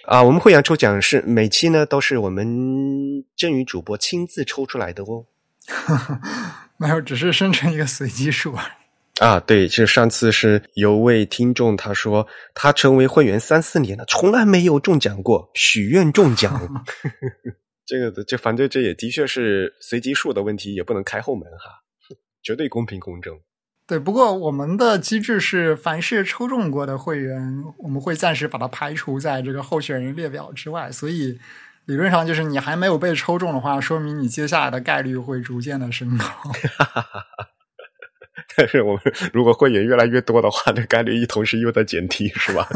[0.06, 5.26] 啊，我们会员抽奖是每期呢都是我们振宇主播亲自抽出来的哦。
[6.78, 8.56] 没有，只是生成一个随机数。
[9.20, 16.86] 啊，对，其实上次是有位听众他说他成为会员三四年了，从来没有中奖过，许愿中奖。
[17.86, 21.82] 这个这反正这也的确是随机数的问题，也不能开后门哈，
[22.44, 23.40] 绝对公平公正。
[23.88, 30.92] 对，不过我们的机制是，凡是抽中过的会员，我们会暂时把它排除在这个候选人列表之外。
[30.92, 31.40] 所以
[31.86, 36.26] 理论上就是你还没有被抽中的话，说明你接下来的概率会逐渐的升高。
[38.58, 39.02] 但是我们
[39.34, 42.68] 如果会员越来越多的话，这概率一同时又在减低，是吧？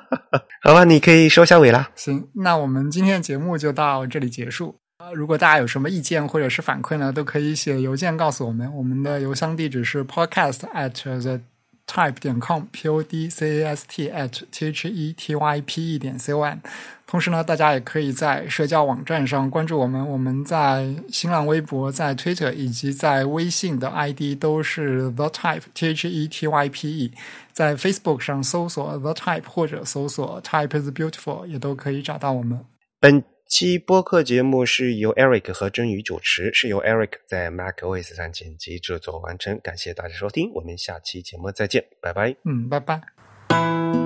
[0.62, 1.90] 好吧，你可以收下尾了。
[1.96, 4.80] 行，那我们今天的节目就到这里结束。
[5.14, 8.72] 如果大家有什么意见或者是反馈呢，都可以写邮件告诉我们。
[8.74, 10.90] 我们的邮箱地址是 podcast at
[11.20, 11.40] the
[11.86, 15.60] type 点 com，p o d c a s t at t h e t y
[15.60, 16.58] p e 点 c o m。
[17.06, 20.04] 同时呢，大家也可以在社交网站上关注我们。
[20.08, 27.12] 我们在新浪微博、在 Twitter 以及在微信的 ID 都是 The Type T H E T Y P E。
[27.52, 32.58] 在 Facebook 上搜索 The Type 或者搜索 Type is Beautiful 也都可以找到我们。
[32.98, 39.58] 本期播客节目是由 Eric 和真宇主持，是由 Eric 在 MacOS 上剪辑制作完成。
[39.60, 42.34] 感谢大家收听，我们下期节目再见，拜拜。
[42.44, 44.05] 嗯，拜拜。